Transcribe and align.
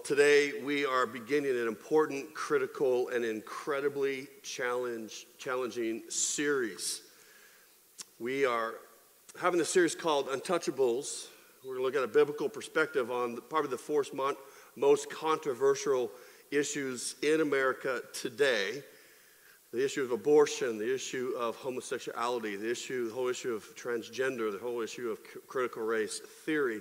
Well, 0.00 0.16
today 0.16 0.62
we 0.64 0.86
are 0.86 1.04
beginning 1.04 1.50
an 1.60 1.68
important, 1.68 2.32
critical, 2.32 3.10
and 3.10 3.22
incredibly 3.22 4.28
challenge, 4.42 5.26
challenging 5.36 6.04
series. 6.08 7.02
We 8.18 8.46
are 8.46 8.76
having 9.38 9.60
a 9.60 9.64
series 9.66 9.94
called 9.94 10.28
Untouchables. 10.28 11.26
We're 11.62 11.74
going 11.74 11.80
to 11.80 11.82
look 11.82 11.96
at 11.96 12.02
a 12.02 12.08
biblical 12.08 12.48
perspective 12.48 13.10
on 13.10 13.34
the, 13.34 13.42
probably 13.42 13.72
the 13.72 13.76
four 13.76 14.02
most 14.74 15.10
controversial 15.10 16.10
issues 16.50 17.16
in 17.22 17.42
America 17.42 18.00
today 18.14 18.82
the 19.72 19.84
issue 19.84 20.02
of 20.02 20.12
abortion, 20.12 20.78
the 20.78 20.94
issue 20.94 21.34
of 21.38 21.56
homosexuality, 21.56 22.56
the 22.56 22.70
issue, 22.70 23.08
the 23.08 23.14
whole 23.14 23.28
issue 23.28 23.52
of 23.54 23.64
transgender, 23.76 24.50
the 24.50 24.58
whole 24.58 24.80
issue 24.80 25.10
of 25.10 25.20
critical 25.46 25.82
race 25.82 26.20
theory. 26.46 26.80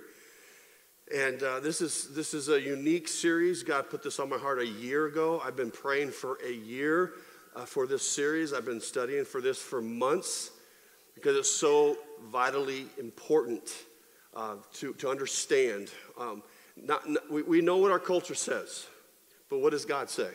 And 1.15 1.41
uh, 1.41 1.59
this, 1.59 1.81
is, 1.81 2.09
this 2.13 2.35
is 2.35 2.49
a 2.49 2.61
unique 2.61 3.07
series. 3.07 3.63
God 3.63 3.89
put 3.89 4.03
this 4.03 4.19
on 4.19 4.29
my 4.29 4.37
heart 4.37 4.59
a 4.59 4.67
year 4.67 5.07
ago. 5.07 5.41
I've 5.43 5.55
been 5.55 5.71
praying 5.71 6.11
for 6.11 6.37
a 6.45 6.51
year 6.51 7.13
uh, 7.55 7.65
for 7.65 7.87
this 7.87 8.07
series. 8.07 8.53
I've 8.53 8.65
been 8.65 8.79
studying 8.79 9.25
for 9.25 9.41
this 9.41 9.57
for 9.57 9.81
months 9.81 10.51
because 11.15 11.35
it's 11.35 11.51
so 11.51 11.97
vitally 12.31 12.85
important 12.99 13.85
uh, 14.35 14.57
to, 14.73 14.93
to 14.93 15.09
understand. 15.09 15.89
Um, 16.19 16.43
not, 16.77 17.09
not, 17.09 17.29
we, 17.31 17.41
we 17.41 17.61
know 17.61 17.77
what 17.77 17.91
our 17.91 17.99
culture 17.99 18.35
says, 18.35 18.85
but 19.49 19.61
what 19.61 19.71
does 19.71 19.85
God 19.85 20.11
say? 20.11 20.29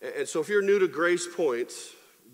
And, 0.00 0.14
and 0.14 0.28
so 0.28 0.40
if 0.40 0.48
you're 0.48 0.62
new 0.62 0.78
to 0.78 0.88
Grace 0.88 1.26
Point, 1.26 1.72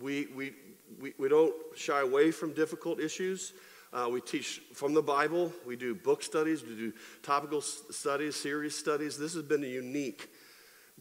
we, 0.00 0.28
we, 0.36 0.52
we, 1.00 1.14
we 1.18 1.28
don't 1.28 1.54
shy 1.74 2.00
away 2.00 2.30
from 2.30 2.52
difficult 2.52 3.00
issues. 3.00 3.54
Uh, 3.94 4.08
we 4.08 4.20
teach 4.20 4.60
from 4.72 4.92
the 4.92 5.02
Bible. 5.02 5.52
We 5.64 5.76
do 5.76 5.94
book 5.94 6.24
studies. 6.24 6.64
We 6.64 6.74
do 6.74 6.92
topical 7.22 7.60
studies, 7.60 8.34
series 8.34 8.76
studies. 8.76 9.16
This 9.16 9.34
has 9.34 9.44
been 9.44 9.62
a 9.62 9.68
unique. 9.68 10.30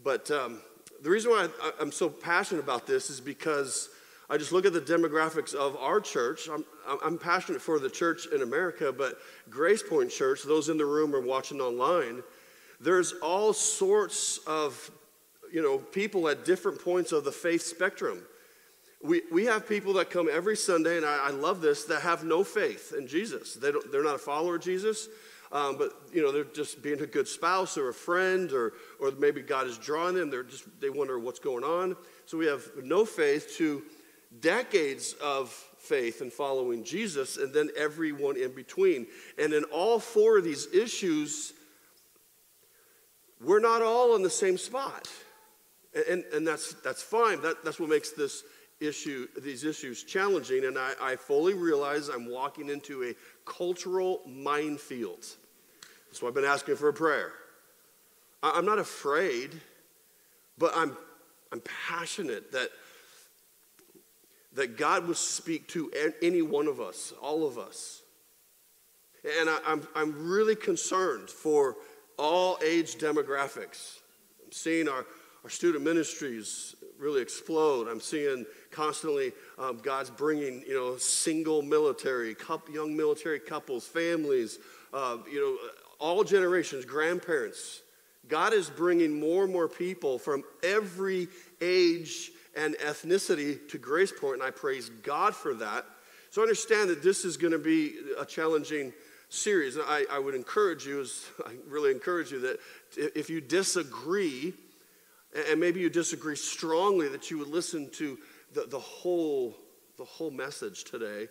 But 0.04 0.30
um, 0.30 0.60
the 1.02 1.10
reason 1.10 1.32
why 1.32 1.48
I, 1.60 1.72
I'm 1.80 1.90
so 1.90 2.08
passionate 2.08 2.62
about 2.62 2.86
this 2.86 3.10
is 3.10 3.20
because 3.20 3.88
I 4.30 4.38
just 4.38 4.52
look 4.52 4.64
at 4.64 4.72
the 4.72 4.80
demographics 4.80 5.54
of 5.54 5.76
our 5.76 6.00
church. 6.00 6.48
I'm, 6.48 6.64
I'm 7.04 7.18
passionate 7.18 7.60
for 7.60 7.80
the 7.80 7.90
church 7.90 8.28
in 8.32 8.42
America, 8.42 8.92
but 8.92 9.18
Grace 9.50 9.82
Point 9.82 10.12
Church, 10.12 10.44
those 10.44 10.68
in 10.68 10.78
the 10.78 10.86
room 10.86 11.16
or 11.16 11.20
watching 11.20 11.60
online, 11.60 12.22
there's 12.80 13.12
all 13.14 13.52
sorts 13.52 14.38
of 14.46 14.90
you 15.52 15.62
know 15.62 15.78
people 15.78 16.28
at 16.28 16.44
different 16.44 16.82
points 16.82 17.10
of 17.10 17.24
the 17.24 17.32
faith 17.32 17.62
spectrum. 17.62 18.22
We, 19.04 19.20
we 19.30 19.44
have 19.44 19.68
people 19.68 19.92
that 19.94 20.08
come 20.08 20.30
every 20.32 20.56
Sunday, 20.56 20.96
and 20.96 21.04
I, 21.04 21.26
I 21.26 21.30
love 21.30 21.60
this, 21.60 21.84
that 21.84 22.00
have 22.00 22.24
no 22.24 22.42
faith 22.42 22.94
in 22.96 23.06
Jesus. 23.06 23.52
They 23.52 23.70
don't, 23.70 23.92
they're 23.92 24.02
not 24.02 24.14
a 24.14 24.18
follower 24.18 24.56
of 24.56 24.62
Jesus, 24.62 25.08
um, 25.52 25.76
but 25.76 25.92
you 26.10 26.22
know 26.22 26.32
they're 26.32 26.44
just 26.44 26.82
being 26.82 27.02
a 27.02 27.06
good 27.06 27.28
spouse 27.28 27.76
or 27.76 27.90
a 27.90 27.94
friend, 27.94 28.50
or, 28.50 28.72
or 28.98 29.10
maybe 29.10 29.42
God 29.42 29.66
is 29.66 29.76
drawing 29.76 30.14
them. 30.14 30.30
They're 30.30 30.42
just 30.42 30.64
they 30.80 30.88
wonder 30.88 31.18
what's 31.18 31.38
going 31.38 31.64
on. 31.64 31.96
So 32.24 32.38
we 32.38 32.46
have 32.46 32.64
no 32.82 33.04
faith 33.04 33.54
to 33.58 33.82
decades 34.40 35.14
of 35.22 35.50
faith 35.50 36.22
and 36.22 36.32
following 36.32 36.82
Jesus, 36.82 37.36
and 37.36 37.52
then 37.52 37.68
everyone 37.76 38.38
in 38.38 38.54
between. 38.54 39.06
And 39.38 39.52
in 39.52 39.64
all 39.64 39.98
four 39.98 40.38
of 40.38 40.44
these 40.44 40.66
issues, 40.72 41.52
we're 43.38 43.60
not 43.60 43.82
all 43.82 44.16
in 44.16 44.22
the 44.22 44.30
same 44.30 44.56
spot. 44.56 45.10
And, 46.10 46.24
and 46.32 46.46
that's, 46.46 46.72
that's 46.82 47.02
fine. 47.02 47.40
That, 47.42 47.64
that's 47.64 47.78
what 47.78 47.88
makes 47.88 48.10
this 48.10 48.42
issue, 48.80 49.28
these 49.40 49.64
issues 49.64 50.02
challenging, 50.02 50.64
and 50.64 50.78
I, 50.78 50.92
I 51.00 51.16
fully 51.16 51.54
realize 51.54 52.08
I'm 52.08 52.30
walking 52.30 52.68
into 52.68 53.04
a 53.04 53.14
cultural 53.44 54.20
minefield. 54.26 55.24
So 56.12 56.28
I've 56.28 56.34
been 56.34 56.44
asking 56.44 56.76
for 56.76 56.88
a 56.88 56.92
prayer. 56.92 57.32
I, 58.42 58.52
I'm 58.56 58.66
not 58.66 58.78
afraid, 58.78 59.60
but 60.58 60.72
I'm, 60.76 60.96
I'm 61.52 61.62
passionate 61.88 62.52
that, 62.52 62.68
that 64.54 64.76
God 64.76 65.06
would 65.08 65.16
speak 65.16 65.68
to 65.68 65.90
any 66.22 66.42
one 66.42 66.66
of 66.66 66.80
us, 66.80 67.12
all 67.20 67.46
of 67.46 67.58
us. 67.58 68.02
And 69.40 69.48
I, 69.48 69.58
I'm, 69.66 69.88
I'm 69.94 70.28
really 70.28 70.56
concerned 70.56 71.30
for 71.30 71.76
all 72.18 72.58
age 72.64 72.96
demographics. 72.96 73.98
I'm 74.44 74.52
seeing 74.52 74.88
our, 74.88 75.06
our 75.42 75.50
student 75.50 75.82
ministries 75.82 76.74
really 76.98 77.22
explode. 77.22 77.88
I'm 77.88 78.00
seeing 78.00 78.46
constantly 78.70 79.32
um, 79.58 79.78
God's 79.82 80.10
bringing, 80.10 80.62
you 80.66 80.74
know, 80.74 80.96
single 80.96 81.62
military, 81.62 82.36
young 82.72 82.96
military 82.96 83.40
couples, 83.40 83.86
families, 83.86 84.58
uh, 84.92 85.18
you 85.30 85.40
know, 85.40 85.70
all 85.98 86.24
generations, 86.24 86.84
grandparents. 86.84 87.82
God 88.28 88.52
is 88.52 88.70
bringing 88.70 89.18
more 89.18 89.44
and 89.44 89.52
more 89.52 89.68
people 89.68 90.18
from 90.18 90.44
every 90.62 91.28
age 91.60 92.30
and 92.56 92.74
ethnicity 92.76 93.68
to 93.68 93.78
Grace 93.78 94.12
Point, 94.12 94.34
and 94.34 94.42
I 94.42 94.50
praise 94.50 94.88
God 95.02 95.34
for 95.34 95.54
that. 95.54 95.84
So 96.30 96.42
understand 96.42 96.90
that 96.90 97.02
this 97.02 97.24
is 97.24 97.36
going 97.36 97.52
to 97.52 97.58
be 97.58 97.94
a 98.18 98.24
challenging 98.24 98.92
series. 99.28 99.76
And 99.76 99.84
I, 99.86 100.04
I 100.10 100.18
would 100.18 100.34
encourage 100.34 100.86
you, 100.86 101.04
I 101.44 101.52
really 101.68 101.90
encourage 101.90 102.32
you 102.32 102.40
that 102.40 102.58
if 102.96 103.28
you 103.28 103.40
disagree, 103.40 104.54
and 105.34 105.58
maybe 105.58 105.80
you 105.80 105.90
disagree 105.90 106.36
strongly, 106.36 107.08
that 107.08 107.30
you 107.30 107.38
would 107.38 107.48
listen 107.48 107.90
to 107.92 108.18
the, 108.52 108.66
the, 108.66 108.78
whole, 108.78 109.56
the 109.98 110.04
whole 110.04 110.30
message 110.30 110.84
today, 110.84 111.28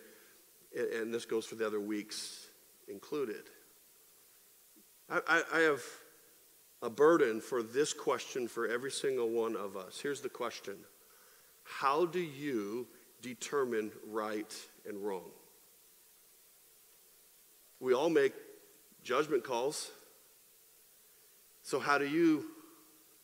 and 0.76 1.12
this 1.12 1.24
goes 1.24 1.46
for 1.46 1.54
the 1.54 1.66
other 1.66 1.80
weeks 1.80 2.46
included. 2.88 3.44
I, 5.08 5.20
I, 5.26 5.42
I 5.54 5.60
have 5.60 5.82
a 6.82 6.90
burden 6.90 7.40
for 7.40 7.62
this 7.62 7.94
question 7.94 8.46
for 8.46 8.68
every 8.68 8.90
single 8.90 9.30
one 9.30 9.56
of 9.56 9.76
us. 9.76 10.00
Here's 10.00 10.20
the 10.20 10.28
question 10.28 10.76
How 11.64 12.04
do 12.04 12.20
you 12.20 12.86
determine 13.22 13.90
right 14.06 14.54
and 14.86 14.98
wrong? 14.98 15.30
We 17.80 17.94
all 17.94 18.10
make 18.10 18.34
judgment 19.02 19.44
calls. 19.44 19.90
So, 21.62 21.78
how 21.78 21.96
do 21.96 22.06
you 22.06 22.44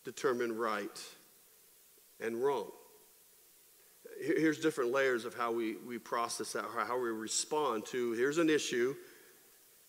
determine 0.04 0.56
right 0.56 1.04
and 2.20 2.42
wrong? 2.42 2.70
here's 4.20 4.58
different 4.58 4.92
layers 4.92 5.24
of 5.24 5.34
how 5.34 5.50
we, 5.50 5.76
we 5.86 5.98
process 5.98 6.52
that, 6.52 6.64
how 6.86 6.98
we 6.98 7.08
respond 7.08 7.86
to 7.86 8.12
here's 8.12 8.38
an 8.38 8.50
issue, 8.50 8.94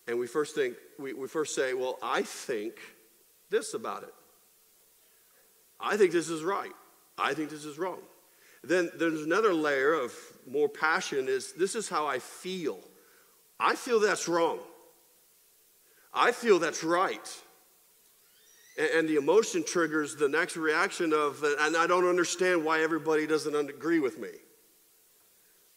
and 0.08 0.18
we 0.18 0.28
first 0.28 0.56
think, 0.56 0.76
we, 0.98 1.14
we 1.14 1.28
first 1.28 1.54
say, 1.54 1.74
well, 1.74 2.00
I 2.02 2.22
think 2.22 2.76
this 3.50 3.74
about 3.74 4.04
it. 4.04 4.14
I 5.80 5.98
think 5.98 6.12
this 6.12 6.30
is 6.30 6.44
right. 6.44 6.72
I 7.18 7.34
think 7.34 7.50
this 7.50 7.66
is 7.66 7.78
wrong. 7.78 8.00
Then 8.64 8.90
there's 8.98 9.22
another 9.22 9.54
layer 9.54 9.94
of 9.94 10.14
more 10.48 10.70
passion 10.70 11.28
is 11.28 11.54
this 11.54 11.76
is 11.76 11.90
how 11.90 12.06
I 12.08 12.20
feel. 12.20 12.80
I 13.60 13.76
feel 13.76 14.00
that's 14.00 14.28
wrong. 14.28 14.60
I 16.14 16.32
feel 16.32 16.60
that's 16.60 16.84
right. 16.84 17.42
And 18.78 19.08
the 19.08 19.16
emotion 19.16 19.64
triggers 19.64 20.16
the 20.16 20.30
next 20.30 20.56
reaction 20.56 21.14
of, 21.14 21.44
and 21.44 21.76
I 21.76 21.88
don't 21.88 22.08
understand 22.08 22.64
why 22.64 22.82
everybody 22.82 23.28
doesn't 23.28 23.56
agree 23.56 24.00
with 24.00 24.18
me. 24.18 24.30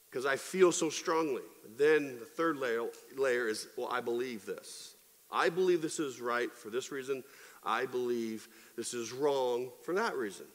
Because 0.09 0.27
I 0.27 0.37
feel 0.37 0.71
so 0.71 0.91
strongly. 0.91 1.43
Then 1.77 2.19
the 2.21 2.25
third 2.25 2.57
layer, 2.57 2.87
layer 3.17 3.49
is, 3.49 3.67
well, 3.77 3.89
I 3.91 4.01
believe 4.01 4.47
this. 4.47 4.95
I 5.31 5.49
believe 5.49 5.83
this 5.83 5.99
is 5.99 6.21
right 6.21 6.55
for 6.57 6.71
this 6.71 6.93
reason. 6.93 7.25
I 7.65 7.87
believe 7.87 8.49
this 8.77 8.95
is 8.95 9.13
wrong 9.13 9.71
for 9.83 9.95
that 9.95 10.17
reason. 10.17 10.47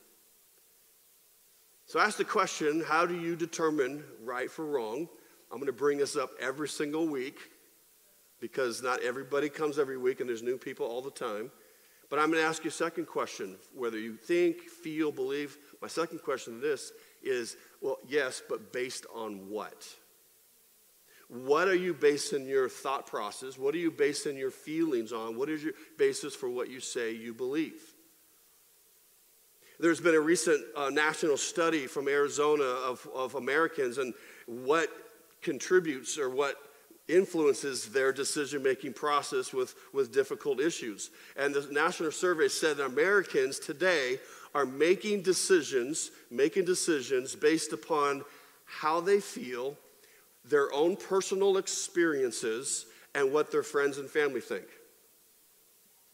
So 1.86 2.00
ask 2.00 2.18
the 2.18 2.24
question 2.24 2.84
how 2.88 3.06
do 3.06 3.20
you 3.20 3.36
determine 3.36 4.04
right 4.24 4.50
for 4.50 4.66
wrong? 4.66 5.10
I'm 5.52 5.58
going 5.58 5.66
to 5.66 5.74
bring 5.74 5.98
this 5.98 6.16
up 6.16 6.30
every 6.40 6.70
single 6.70 7.08
week 7.08 7.40
because 8.40 8.84
not 8.84 9.02
everybody 9.02 9.50
comes 9.50 9.80
every 9.80 9.98
week 9.98 10.19
and 10.19 10.30
there's 10.30 10.44
new 10.44 10.58
people 10.58 10.86
all 10.86 11.02
the 11.02 11.12
time. 11.12 11.52
But 12.10 12.20
I'm 12.20 12.32
going 12.32 12.42
to 12.42 12.48
ask 12.48 12.64
you 12.64 12.70
a 12.70 12.74
second 12.74 13.06
question 13.06 13.56
whether 13.74 14.00
you 14.00 14.16
think, 14.16 14.62
feel, 14.62 15.12
believe. 15.12 15.58
My 15.82 15.88
second 15.88 16.24
question 16.24 16.56
to 16.56 16.60
this 16.60 16.92
is 17.24 17.56
well, 17.82 17.98
yes, 18.08 18.42
but 18.48 18.74
based 18.74 19.06
on 19.14 19.50
what? 19.50 19.88
What 21.30 21.68
are 21.68 21.76
you 21.76 21.94
basing 21.94 22.48
your 22.48 22.68
thought 22.68 23.06
process? 23.06 23.58
What 23.58 23.76
are 23.76 23.80
you 23.80 23.92
basing 23.92 24.36
your 24.36 24.50
feelings 24.50 25.14
on? 25.14 25.38
What 25.38 25.50
is 25.50 25.64
your 25.64 25.74
basis 25.98 26.34
for 26.34 26.50
what 26.50 26.72
you 26.72 26.80
say 26.80 27.14
you 27.14 27.36
believe? 27.36 27.80
There's 29.80 30.02
been 30.02 30.16
a 30.16 30.20
recent 30.20 30.62
uh, 30.76 30.90
national 30.90 31.38
study 31.38 31.88
from 31.88 32.08
Arizona 32.08 32.64
of, 32.64 33.08
of 33.16 33.36
Americans 33.36 34.00
and 34.00 34.14
what 34.48 34.90
contributes 35.42 36.18
or 36.18 36.30
what 36.30 36.56
influences 37.10 37.88
their 37.88 38.14
decision 38.14 38.64
making 38.64 38.94
process 38.94 39.52
with, 39.52 39.76
with 39.92 40.14
difficult 40.14 40.60
issues. 40.60 41.10
And 41.36 41.54
the 41.54 41.68
national 41.72 42.12
survey 42.12 42.48
said 42.48 42.78
that 42.78 42.86
Americans 42.86 43.60
today 43.60 44.20
are 44.54 44.66
making 44.66 45.24
decisions, 45.24 46.12
making 46.32 46.66
decisions 46.66 47.36
based 47.36 47.74
upon 47.74 48.24
how 48.66 49.02
they 49.02 49.20
feel, 49.20 49.76
their 50.46 50.72
own 50.72 50.96
personal 50.96 51.58
experiences, 51.58 52.86
and 53.16 53.34
what 53.34 53.52
their 53.52 53.64
friends 53.64 53.98
and 53.98 54.10
family 54.10 54.42
think. 54.42 54.66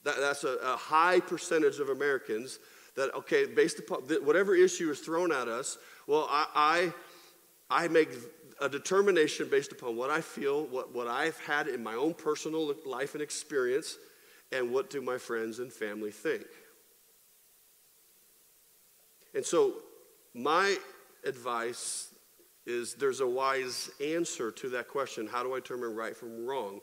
That, 0.03 0.15
that's 0.19 0.43
a, 0.43 0.57
a 0.63 0.77
high 0.77 1.19
percentage 1.19 1.79
of 1.79 1.89
Americans 1.89 2.59
that, 2.95 3.13
okay, 3.13 3.45
based 3.45 3.79
upon 3.79 4.03
whatever 4.23 4.55
issue 4.55 4.89
is 4.89 4.99
thrown 4.99 5.31
at 5.31 5.47
us, 5.47 5.77
well, 6.07 6.27
I, 6.29 6.93
I, 7.69 7.83
I 7.83 7.87
make 7.89 8.09
a 8.61 8.69
determination 8.69 9.49
based 9.49 9.71
upon 9.71 9.95
what 9.95 10.09
I 10.09 10.21
feel, 10.21 10.65
what, 10.65 10.93
what 10.93 11.07
I've 11.07 11.39
had 11.39 11.67
in 11.67 11.83
my 11.83 11.95
own 11.95 12.13
personal 12.13 12.73
life 12.85 13.13
and 13.13 13.21
experience, 13.21 13.97
and 14.51 14.71
what 14.71 14.89
do 14.89 15.01
my 15.01 15.17
friends 15.17 15.59
and 15.59 15.71
family 15.71 16.11
think. 16.11 16.45
And 19.33 19.45
so, 19.45 19.73
my 20.33 20.77
advice 21.25 22.13
is 22.65 22.93
there's 22.95 23.19
a 23.19 23.27
wise 23.27 23.91
answer 24.03 24.51
to 24.51 24.69
that 24.69 24.87
question 24.87 25.27
how 25.27 25.43
do 25.43 25.53
I 25.53 25.57
determine 25.57 25.95
right 25.95 26.15
from 26.15 26.45
wrong? 26.45 26.79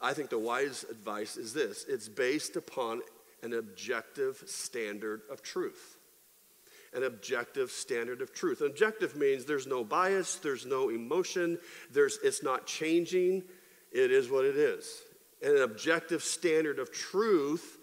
I 0.00 0.12
think 0.12 0.30
the 0.30 0.38
wise 0.38 0.84
advice 0.90 1.36
is 1.36 1.52
this 1.52 1.84
it's 1.88 2.08
based 2.08 2.56
upon 2.56 3.02
an 3.42 3.54
objective 3.54 4.42
standard 4.46 5.22
of 5.30 5.42
truth. 5.42 5.93
An 6.94 7.04
objective 7.04 7.70
standard 7.70 8.20
of 8.20 8.32
truth. 8.32 8.60
Objective 8.60 9.16
means 9.16 9.44
there's 9.44 9.66
no 9.66 9.82
bias, 9.84 10.36
there's 10.36 10.64
no 10.64 10.90
emotion, 10.90 11.58
there's, 11.92 12.18
it's 12.22 12.42
not 12.42 12.66
changing, 12.66 13.42
it 13.92 14.10
is 14.10 14.30
what 14.30 14.44
it 14.44 14.56
is. 14.56 15.02
And 15.42 15.56
an 15.56 15.62
objective 15.62 16.22
standard 16.22 16.78
of 16.78 16.92
truth 16.92 17.78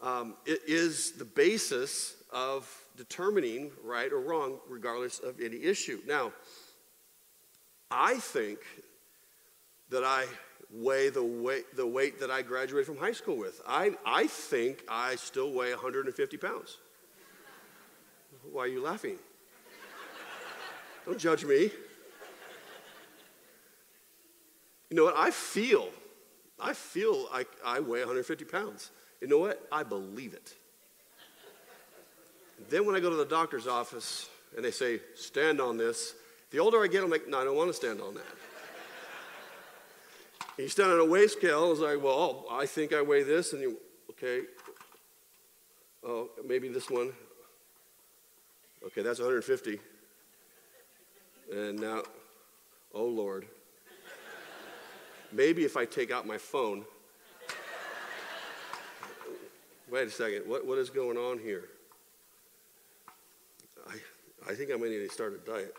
um, 0.00 0.34
is 0.46 1.12
the 1.12 1.24
basis 1.24 2.16
of 2.32 2.68
determining 2.96 3.70
right 3.84 4.12
or 4.12 4.20
wrong, 4.20 4.58
regardless 4.68 5.18
of 5.18 5.40
any 5.40 5.62
issue. 5.62 6.00
Now, 6.06 6.32
I 7.90 8.14
think 8.14 8.60
that 9.90 10.04
I 10.04 10.26
weigh 10.72 11.10
the 11.10 11.22
weight, 11.22 11.76
the 11.76 11.86
weight 11.86 12.20
that 12.20 12.30
I 12.30 12.42
graduated 12.42 12.86
from 12.86 12.98
high 12.98 13.12
school 13.12 13.36
with. 13.36 13.60
I, 13.66 13.92
I 14.06 14.26
think 14.26 14.84
I 14.88 15.16
still 15.16 15.52
weigh 15.52 15.70
150 15.70 16.36
pounds. 16.36 16.78
Why 18.50 18.62
are 18.62 18.68
you 18.68 18.82
laughing? 18.82 19.16
Don't 21.06 21.18
judge 21.18 21.44
me. 21.44 21.70
You 24.90 24.96
know 24.96 25.04
what? 25.04 25.16
I 25.16 25.30
feel, 25.30 25.88
I 26.58 26.72
feel 26.72 27.28
like 27.32 27.48
I 27.64 27.80
weigh 27.80 28.00
150 28.00 28.44
pounds. 28.44 28.90
You 29.20 29.28
know 29.28 29.38
what? 29.38 29.66
I 29.70 29.82
believe 29.82 30.34
it. 30.34 30.54
Then 32.68 32.84
when 32.86 32.94
I 32.94 33.00
go 33.00 33.08
to 33.08 33.16
the 33.16 33.24
doctor's 33.24 33.66
office 33.66 34.28
and 34.56 34.64
they 34.64 34.70
say, 34.70 35.00
stand 35.14 35.60
on 35.60 35.76
this, 35.76 36.14
the 36.50 36.58
older 36.58 36.82
I 36.82 36.88
get, 36.88 37.02
I'm 37.04 37.10
like, 37.10 37.28
no, 37.28 37.40
I 37.40 37.44
don't 37.44 37.56
want 37.56 37.70
to 37.70 37.74
stand 37.74 38.00
on 38.00 38.14
that. 38.14 38.24
you 40.58 40.68
stand 40.68 40.90
on 40.90 40.98
a 40.98 41.04
weigh 41.04 41.28
scale, 41.28 41.70
it's 41.70 41.80
like, 41.80 42.02
well, 42.02 42.44
I 42.50 42.66
think 42.66 42.92
I 42.92 43.00
weigh 43.02 43.22
this, 43.22 43.52
and 43.52 43.62
you, 43.62 43.78
okay, 44.10 44.42
oh, 46.04 46.28
maybe 46.44 46.68
this 46.68 46.90
one. 46.90 47.12
Okay, 48.86 49.02
that's 49.02 49.18
150. 49.18 49.78
And 51.52 51.78
now, 51.78 52.02
oh 52.94 53.04
Lord. 53.04 53.46
Maybe 55.32 55.64
if 55.64 55.76
I 55.76 55.84
take 55.84 56.10
out 56.10 56.26
my 56.26 56.38
phone. 56.38 56.84
Wait 59.90 60.06
a 60.06 60.10
second, 60.10 60.42
what, 60.46 60.66
what 60.66 60.78
is 60.78 60.88
going 60.88 61.16
on 61.16 61.38
here? 61.38 61.64
I 63.88 63.96
I 64.48 64.54
think 64.54 64.70
I'm 64.70 64.78
going 64.78 64.92
to 64.92 65.08
start 65.08 65.34
a 65.34 65.50
diet. 65.50 65.74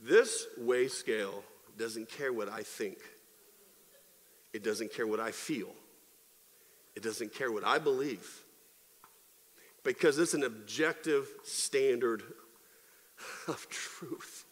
This 0.00 0.46
weigh 0.58 0.88
scale 0.88 1.44
doesn't 1.78 2.08
care 2.08 2.32
what 2.32 2.48
I 2.48 2.62
think. 2.62 2.98
It 4.52 4.62
doesn't 4.62 4.92
care 4.92 5.06
what 5.06 5.20
I 5.20 5.30
feel. 5.30 5.68
It 6.94 7.02
doesn't 7.02 7.32
care 7.32 7.50
what 7.50 7.64
I 7.64 7.78
believe. 7.78 8.41
Because 9.84 10.18
it's 10.18 10.34
an 10.34 10.44
objective 10.44 11.28
standard 11.42 12.22
of 13.48 13.66
truth. 13.68 14.44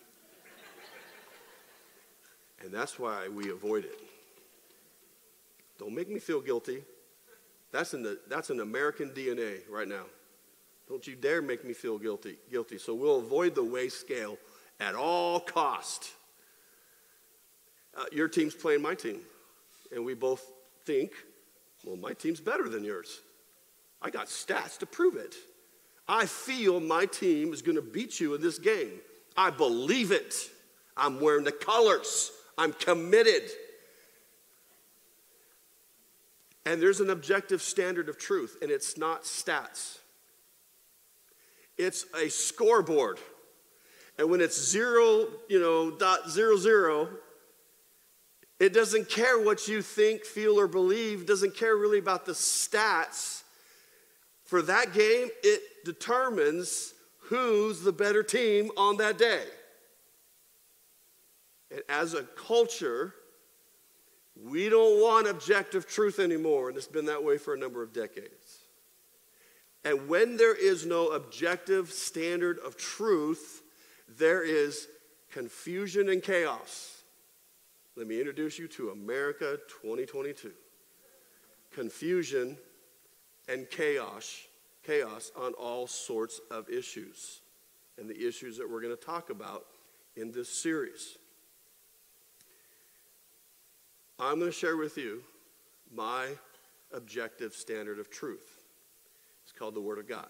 And 2.62 2.72
that's 2.72 2.98
why 2.98 3.28
we 3.28 3.50
avoid 3.50 3.84
it. 3.84 3.98
Don't 5.78 5.94
make 5.94 6.10
me 6.10 6.18
feel 6.18 6.40
guilty. 6.40 6.82
That's 7.72 7.94
in 7.94 8.02
the 8.02 8.18
that's 8.28 8.50
in 8.50 8.60
American 8.60 9.10
DNA 9.10 9.60
right 9.70 9.88
now. 9.88 10.04
Don't 10.88 11.06
you 11.06 11.14
dare 11.14 11.40
make 11.40 11.64
me 11.64 11.72
feel 11.72 11.98
guilty. 11.98 12.36
Guilty. 12.50 12.76
So 12.76 12.94
we'll 12.94 13.20
avoid 13.20 13.54
the 13.54 13.64
weigh 13.64 13.88
scale 13.88 14.36
at 14.78 14.94
all 14.94 15.40
cost. 15.40 16.10
Uh, 17.96 18.04
your 18.12 18.28
team's 18.28 18.54
playing 18.54 18.82
my 18.82 18.94
team, 18.94 19.20
and 19.94 20.04
we 20.04 20.14
both 20.14 20.52
think, 20.84 21.12
well, 21.84 21.96
my 21.96 22.12
team's 22.12 22.40
better 22.40 22.68
than 22.68 22.84
yours. 22.84 23.20
I 24.02 24.10
got 24.10 24.26
stats 24.26 24.78
to 24.78 24.86
prove 24.86 25.16
it. 25.16 25.34
I 26.08 26.26
feel 26.26 26.80
my 26.80 27.06
team 27.06 27.52
is 27.52 27.62
going 27.62 27.76
to 27.76 27.82
beat 27.82 28.18
you 28.18 28.34
in 28.34 28.40
this 28.40 28.58
game. 28.58 29.00
I 29.36 29.50
believe 29.50 30.10
it. 30.10 30.34
I'm 30.96 31.20
wearing 31.20 31.44
the 31.44 31.52
colors. 31.52 32.32
I'm 32.58 32.72
committed. 32.72 33.42
And 36.66 36.80
there's 36.82 37.00
an 37.00 37.10
objective 37.10 37.62
standard 37.62 38.08
of 38.08 38.18
truth, 38.18 38.56
and 38.60 38.70
it's 38.70 38.98
not 38.98 39.24
stats. 39.24 39.98
It's 41.78 42.04
a 42.14 42.28
scoreboard. 42.28 43.18
And 44.18 44.28
when 44.30 44.42
it's 44.42 44.60
zero, 44.60 45.26
you 45.48 45.58
know, 45.58 45.90
dot 45.90 46.28
zero 46.28 46.56
zero, 46.56 47.08
it 48.58 48.74
doesn't 48.74 49.08
care 49.08 49.40
what 49.40 49.66
you 49.66 49.80
think, 49.80 50.26
feel, 50.26 50.60
or 50.60 50.68
believe, 50.68 51.24
doesn't 51.24 51.56
care 51.56 51.74
really 51.74 51.98
about 51.98 52.26
the 52.26 52.32
stats. 52.32 53.42
For 54.50 54.62
that 54.62 54.92
game, 54.92 55.28
it 55.44 55.84
determines 55.84 56.92
who's 57.18 57.82
the 57.82 57.92
better 57.92 58.24
team 58.24 58.72
on 58.76 58.96
that 58.96 59.16
day. 59.16 59.44
And 61.70 61.82
as 61.88 62.14
a 62.14 62.24
culture, 62.24 63.14
we 64.34 64.68
don't 64.68 65.00
want 65.00 65.28
objective 65.28 65.86
truth 65.86 66.18
anymore, 66.18 66.68
and 66.68 66.76
it's 66.76 66.88
been 66.88 67.04
that 67.04 67.22
way 67.22 67.38
for 67.38 67.54
a 67.54 67.56
number 67.56 67.80
of 67.80 67.92
decades. 67.92 68.64
And 69.84 70.08
when 70.08 70.36
there 70.36 70.56
is 70.56 70.84
no 70.84 71.10
objective 71.10 71.92
standard 71.92 72.58
of 72.58 72.76
truth, 72.76 73.62
there 74.18 74.42
is 74.42 74.88
confusion 75.30 76.08
and 76.08 76.20
chaos. 76.20 77.04
Let 77.94 78.08
me 78.08 78.18
introduce 78.18 78.58
you 78.58 78.66
to 78.66 78.90
America 78.90 79.58
2022. 79.80 80.50
Confusion 81.70 82.56
and 83.50 83.68
chaos, 83.68 84.46
chaos 84.84 85.32
on 85.36 85.52
all 85.54 85.86
sorts 85.86 86.40
of 86.50 86.68
issues, 86.68 87.40
and 87.98 88.08
the 88.08 88.26
issues 88.26 88.56
that 88.58 88.70
we're 88.70 88.80
going 88.80 88.96
to 88.96 89.04
talk 89.04 89.30
about 89.30 89.66
in 90.16 90.30
this 90.30 90.48
series. 90.48 91.18
I'm 94.18 94.38
going 94.38 94.50
to 94.50 94.56
share 94.56 94.76
with 94.76 94.96
you 94.96 95.22
my 95.92 96.28
objective 96.92 97.54
standard 97.54 97.98
of 97.98 98.10
truth. 98.10 98.62
It's 99.42 99.52
called 99.52 99.74
the 99.74 99.80
Word 99.80 99.98
of 99.98 100.08
God. 100.08 100.28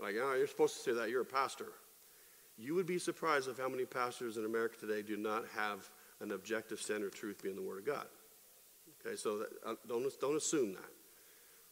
Like, 0.00 0.14
oh, 0.20 0.34
you're 0.34 0.46
supposed 0.46 0.76
to 0.76 0.80
say 0.80 0.92
that. 0.92 1.10
You're 1.10 1.22
a 1.22 1.24
pastor. 1.24 1.72
You 2.58 2.74
would 2.74 2.86
be 2.86 2.98
surprised 2.98 3.48
of 3.48 3.58
how 3.58 3.68
many 3.68 3.84
pastors 3.84 4.36
in 4.36 4.44
America 4.44 4.76
today 4.80 5.02
do 5.02 5.16
not 5.16 5.44
have 5.54 5.88
an 6.20 6.32
objective 6.32 6.80
standard 6.80 7.08
of 7.08 7.14
truth 7.14 7.42
being 7.42 7.56
the 7.56 7.62
Word 7.62 7.78
of 7.78 7.86
God. 7.86 8.06
Okay, 9.00 9.16
so 9.16 9.38
that, 9.38 9.48
uh, 9.64 9.74
don't, 9.86 10.08
don't 10.20 10.36
assume 10.36 10.72
that. 10.72 10.95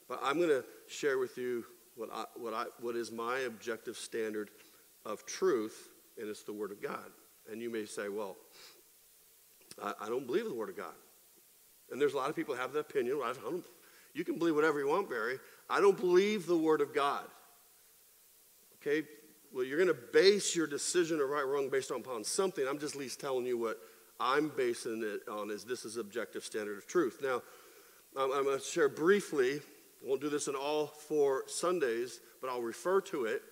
But 0.08 0.20
I'm 0.23 0.37
going 0.37 0.50
to 0.50 0.64
share 0.87 1.18
with 1.18 1.38
you 1.38 1.64
what, 1.96 2.11
I, 2.12 2.25
what, 2.37 2.54
I, 2.54 2.64
what 2.80 2.96
is 2.96 3.11
my 3.11 3.40
objective 3.40 3.96
standard 3.96 4.50
of 5.04 5.25
truth, 5.26 5.90
and 6.18 6.28
it's 6.28 6.42
the 6.42 6.52
Word 6.52 6.70
of 6.70 6.82
God. 6.82 7.11
And 7.50 7.61
you 7.61 7.70
may 7.70 7.84
say, 7.84 8.08
well, 8.08 8.37
I, 9.82 9.92
I 10.02 10.08
don't 10.08 10.26
believe 10.26 10.44
the 10.44 10.54
Word 10.54 10.70
of 10.70 10.76
God. 10.76 10.94
And 11.90 12.00
there's 12.00 12.14
a 12.14 12.16
lot 12.16 12.30
of 12.30 12.37
people 12.37 12.54
have 12.54 12.73
that 12.73 12.80
opinion. 12.80 13.20
you 14.14 14.25
can 14.25 14.38
believe 14.38 14.54
whatever 14.54 14.78
you 14.78 14.88
want, 14.88 15.08
Barry. 15.08 15.38
I 15.68 15.80
don't 15.80 15.99
believe 15.99 16.46
the 16.46 16.56
Word 16.56 16.80
of 16.80 16.94
God. 16.94 17.25
Okay? 18.80 19.06
Well, 19.52 19.64
you're 19.64 19.78
going 19.78 19.88
to 19.88 20.02
base 20.12 20.56
your 20.56 20.66
decision 20.66 21.20
of 21.20 21.28
right 21.28 21.44
or 21.44 21.46
wrong 21.46 21.68
based 21.68 21.90
upon 21.90 22.25
something. 22.25 22.66
I'm 22.66 22.78
just 22.78 22.94
at 22.94 23.00
least 23.00 23.20
telling 23.20 23.46
you 23.46 23.56
what 23.56 23.78
I'm 24.18 24.50
basing 24.56 25.02
it 25.04 25.30
on 25.30 25.50
is 25.50 25.64
this 25.64 25.84
is 25.84 25.96
objective 25.96 26.44
standard 26.44 26.78
of 26.78 26.87
truth. 26.87 27.20
Now, 27.23 27.42
I'm 28.16 28.30
going 28.44 28.58
to 28.58 28.64
share 28.64 28.88
briefly, 28.88 29.61
I 30.04 30.08
won't 30.08 30.20
do 30.20 30.28
this 30.28 30.49
in 30.49 30.54
all 30.54 30.87
four 30.87 31.44
Sundays, 31.46 32.20
but 32.40 32.50
I'll 32.50 32.62
refer 32.62 33.00
to 33.02 33.25
it, 33.25 33.42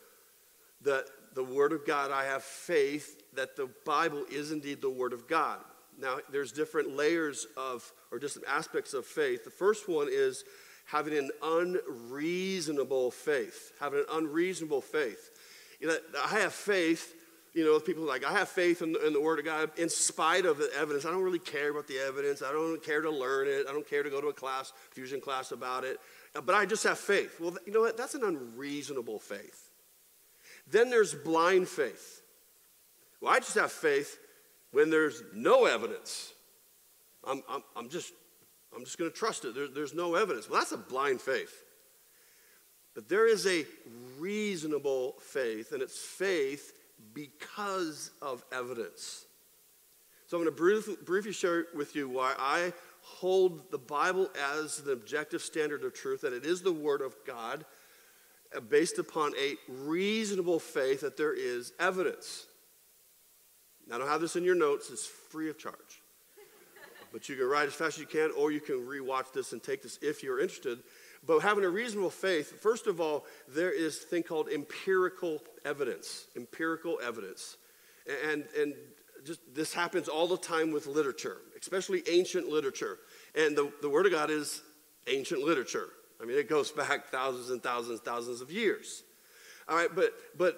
that 0.82 1.04
the 1.34 1.44
Word 1.44 1.72
of 1.72 1.86
God, 1.86 2.10
I 2.10 2.24
have 2.24 2.42
faith 2.42 3.22
that 3.34 3.56
the 3.56 3.70
Bible 3.86 4.24
is 4.30 4.52
indeed 4.52 4.82
the 4.82 4.90
Word 4.90 5.12
of 5.12 5.26
God. 5.28 5.60
Now, 5.98 6.18
there's 6.30 6.52
different 6.52 6.94
layers 6.94 7.46
of, 7.56 7.90
or 8.10 8.18
different 8.18 8.48
aspects 8.48 8.92
of 8.92 9.06
faith. 9.06 9.44
The 9.44 9.50
first 9.50 9.88
one 9.88 10.08
is 10.10 10.44
having 10.84 11.16
an 11.16 11.30
unreasonable 11.42 13.10
faith. 13.10 13.72
Having 13.80 14.00
an 14.00 14.06
unreasonable 14.12 14.80
faith. 14.80 15.30
You 15.80 15.88
know, 15.88 15.96
I 16.24 16.40
have 16.40 16.52
faith 16.52 17.14
you 17.54 17.64
know, 17.64 17.78
people 17.78 18.04
like, 18.04 18.24
I 18.24 18.32
have 18.32 18.48
faith 18.48 18.80
in 18.80 18.92
the, 18.92 19.06
in 19.06 19.12
the, 19.12 19.20
Word 19.20 19.38
of 19.38 19.44
God 19.44 19.70
in 19.76 19.88
spite 19.88 20.46
of 20.46 20.56
the 20.56 20.70
evidence. 20.78 21.04
I 21.04 21.10
don't 21.10 21.22
really 21.22 21.38
care 21.38 21.70
about 21.70 21.86
the 21.86 21.98
evidence. 21.98 22.42
I 22.42 22.50
don't 22.50 22.82
care 22.82 23.02
to 23.02 23.10
learn 23.10 23.46
it. 23.46 23.66
I 23.68 23.72
don't 23.72 23.88
care 23.88 24.02
to 24.02 24.10
go 24.10 24.20
to 24.20 24.28
a 24.28 24.32
class, 24.32 24.72
fusion 24.90 25.20
class 25.20 25.52
about 25.52 25.84
it. 25.84 26.00
But 26.34 26.54
I 26.54 26.64
just 26.64 26.84
have 26.84 26.98
faith. 26.98 27.40
Well, 27.40 27.56
you 27.66 27.72
know 27.72 27.80
what? 27.80 27.96
That's 27.96 28.14
an 28.14 28.24
unreasonable 28.24 29.18
faith. 29.18 29.70
Then 30.66 30.88
there's 30.88 31.14
blind 31.14 31.68
faith. 31.68 32.22
Well, 33.20 33.32
I 33.32 33.38
just 33.38 33.54
have 33.54 33.70
faith 33.70 34.18
when 34.70 34.90
there's 34.90 35.22
no 35.34 35.66
evidence. 35.66 36.32
I'm, 37.24 37.42
I'm, 37.48 37.62
I'm 37.76 37.88
just, 37.88 38.12
I'm 38.74 38.84
just 38.84 38.98
going 38.98 39.10
to 39.10 39.16
trust 39.16 39.44
it. 39.44 39.54
There, 39.54 39.68
there's 39.68 39.94
no 39.94 40.14
evidence. 40.14 40.48
Well, 40.48 40.58
that's 40.58 40.72
a 40.72 40.78
blind 40.78 41.20
faith. 41.20 41.64
But 42.94 43.08
there 43.08 43.26
is 43.26 43.46
a 43.46 43.64
reasonable 44.18 45.14
faith, 45.20 45.72
and 45.72 45.82
it's 45.82 45.98
faith 45.98 46.72
because 47.14 48.10
of 48.20 48.44
evidence. 48.52 49.26
So 50.26 50.38
I'm 50.38 50.44
going 50.44 50.54
to 50.54 50.58
brief, 50.58 51.04
briefly 51.04 51.32
share 51.32 51.66
with 51.74 51.94
you 51.94 52.08
why 52.08 52.34
I 52.38 52.72
hold 53.02 53.70
the 53.70 53.78
Bible 53.78 54.30
as 54.56 54.78
the 54.78 54.92
objective 54.92 55.42
standard 55.42 55.84
of 55.84 55.92
truth, 55.92 56.22
that 56.22 56.32
it 56.32 56.46
is 56.46 56.62
the 56.62 56.72
Word 56.72 57.02
of 57.02 57.14
God 57.26 57.64
uh, 58.56 58.60
based 58.60 58.98
upon 58.98 59.32
a 59.36 59.56
reasonable 59.68 60.58
faith 60.58 61.00
that 61.00 61.16
there 61.16 61.34
is 61.34 61.72
evidence. 61.78 62.46
Now, 63.88 63.96
I 63.96 63.98
don't 63.98 64.08
have 64.08 64.20
this 64.20 64.36
in 64.36 64.44
your 64.44 64.54
notes, 64.54 64.90
it's 64.90 65.06
free 65.06 65.50
of 65.50 65.58
charge. 65.58 66.02
but 67.12 67.28
you 67.28 67.36
can 67.36 67.46
write 67.46 67.66
as 67.66 67.74
fast 67.74 67.96
as 67.96 68.00
you 68.00 68.06
can, 68.06 68.30
or 68.38 68.52
you 68.52 68.60
can 68.60 68.76
rewatch 68.76 69.32
this 69.32 69.52
and 69.52 69.62
take 69.62 69.82
this 69.82 69.98
if 70.00 70.22
you're 70.22 70.40
interested. 70.40 70.78
But 71.26 71.40
having 71.40 71.64
a 71.64 71.68
reasonable 71.68 72.10
faith, 72.10 72.60
first 72.60 72.86
of 72.86 73.00
all, 73.00 73.26
there 73.48 73.70
is 73.70 73.98
a 73.98 74.06
thing 74.06 74.22
called 74.22 74.48
empirical 74.48 75.42
evidence. 75.64 76.26
Empirical 76.36 76.98
evidence. 77.04 77.56
And, 78.24 78.44
and 78.58 78.74
just 79.24 79.40
this 79.54 79.72
happens 79.72 80.08
all 80.08 80.26
the 80.26 80.36
time 80.36 80.72
with 80.72 80.86
literature, 80.86 81.38
especially 81.60 82.02
ancient 82.08 82.48
literature. 82.48 82.98
And 83.34 83.56
the, 83.56 83.72
the 83.80 83.88
Word 83.88 84.06
of 84.06 84.12
God 84.12 84.30
is 84.30 84.62
ancient 85.06 85.42
literature. 85.42 85.88
I 86.20 86.24
mean, 86.24 86.38
it 86.38 86.48
goes 86.48 86.70
back 86.70 87.08
thousands 87.08 87.50
and 87.50 87.62
thousands, 87.62 88.00
thousands 88.00 88.40
of 88.40 88.50
years. 88.50 89.02
All 89.68 89.76
right, 89.76 89.94
but, 89.94 90.12
but 90.36 90.56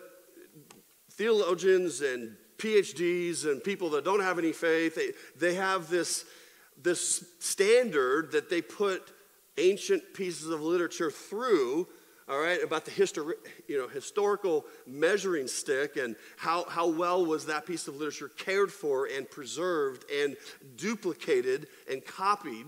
theologians 1.12 2.00
and 2.00 2.36
PhDs 2.58 3.44
and 3.44 3.62
people 3.62 3.90
that 3.90 4.04
don't 4.04 4.20
have 4.20 4.38
any 4.38 4.52
faith, 4.52 4.94
they, 4.94 5.10
they 5.38 5.54
have 5.54 5.88
this, 5.88 6.24
this 6.82 7.24
standard 7.38 8.32
that 8.32 8.50
they 8.50 8.62
put 8.62 9.12
ancient 9.58 10.02
pieces 10.14 10.48
of 10.48 10.62
literature 10.62 11.10
through 11.10 11.86
all 12.28 12.40
right, 12.40 12.62
about 12.62 12.86
the 12.86 12.90
histori- 12.90 13.34
you 13.68 13.78
know, 13.78 13.86
historical 13.86 14.64
measuring 14.86 15.46
stick 15.46 15.96
and 15.96 16.16
how, 16.36 16.64
how 16.64 16.88
well 16.88 17.24
was 17.24 17.46
that 17.46 17.66
piece 17.66 17.86
of 17.86 17.96
literature 17.96 18.28
cared 18.28 18.72
for 18.72 19.06
and 19.06 19.30
preserved 19.30 20.04
and 20.10 20.36
duplicated 20.76 21.66
and 21.90 22.04
copied. 22.04 22.66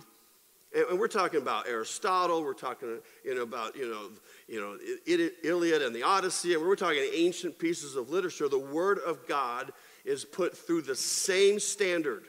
And, 0.75 0.85
and 0.91 0.99
we're 0.99 1.09
talking 1.09 1.41
about 1.41 1.67
Aristotle, 1.67 2.43
we're 2.43 2.53
talking 2.53 2.99
you 3.25 3.35
know, 3.35 3.43
about 3.43 3.77
you 3.77 3.89
know, 3.89 4.11
you 4.47 4.61
know, 4.61 5.33
Iliad 5.43 5.81
and 5.81 5.95
the 5.95 6.03
Odyssey, 6.03 6.53
and 6.53 6.63
we're 6.63 6.77
talking 6.77 7.03
ancient 7.15 7.59
pieces 7.59 7.97
of 7.97 8.11
literature. 8.11 8.49
The 8.49 8.59
Word 8.59 8.99
of 9.07 9.27
God 9.27 9.73
is 10.05 10.25
put 10.25 10.57
through 10.57 10.83
the 10.83 10.95
same 10.95 11.59
standard. 11.59 12.25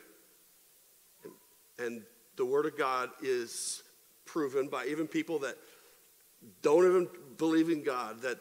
And, 1.23 1.33
and 1.85 2.01
the 2.37 2.45
Word 2.45 2.65
of 2.65 2.77
God 2.77 3.09
is 3.21 3.83
proven 4.25 4.67
by 4.67 4.85
even 4.85 5.07
people 5.07 5.39
that 5.39 5.57
don't 6.61 6.85
even 6.85 7.07
believe 7.37 7.69
in 7.69 7.83
God, 7.83 8.21
that 8.21 8.37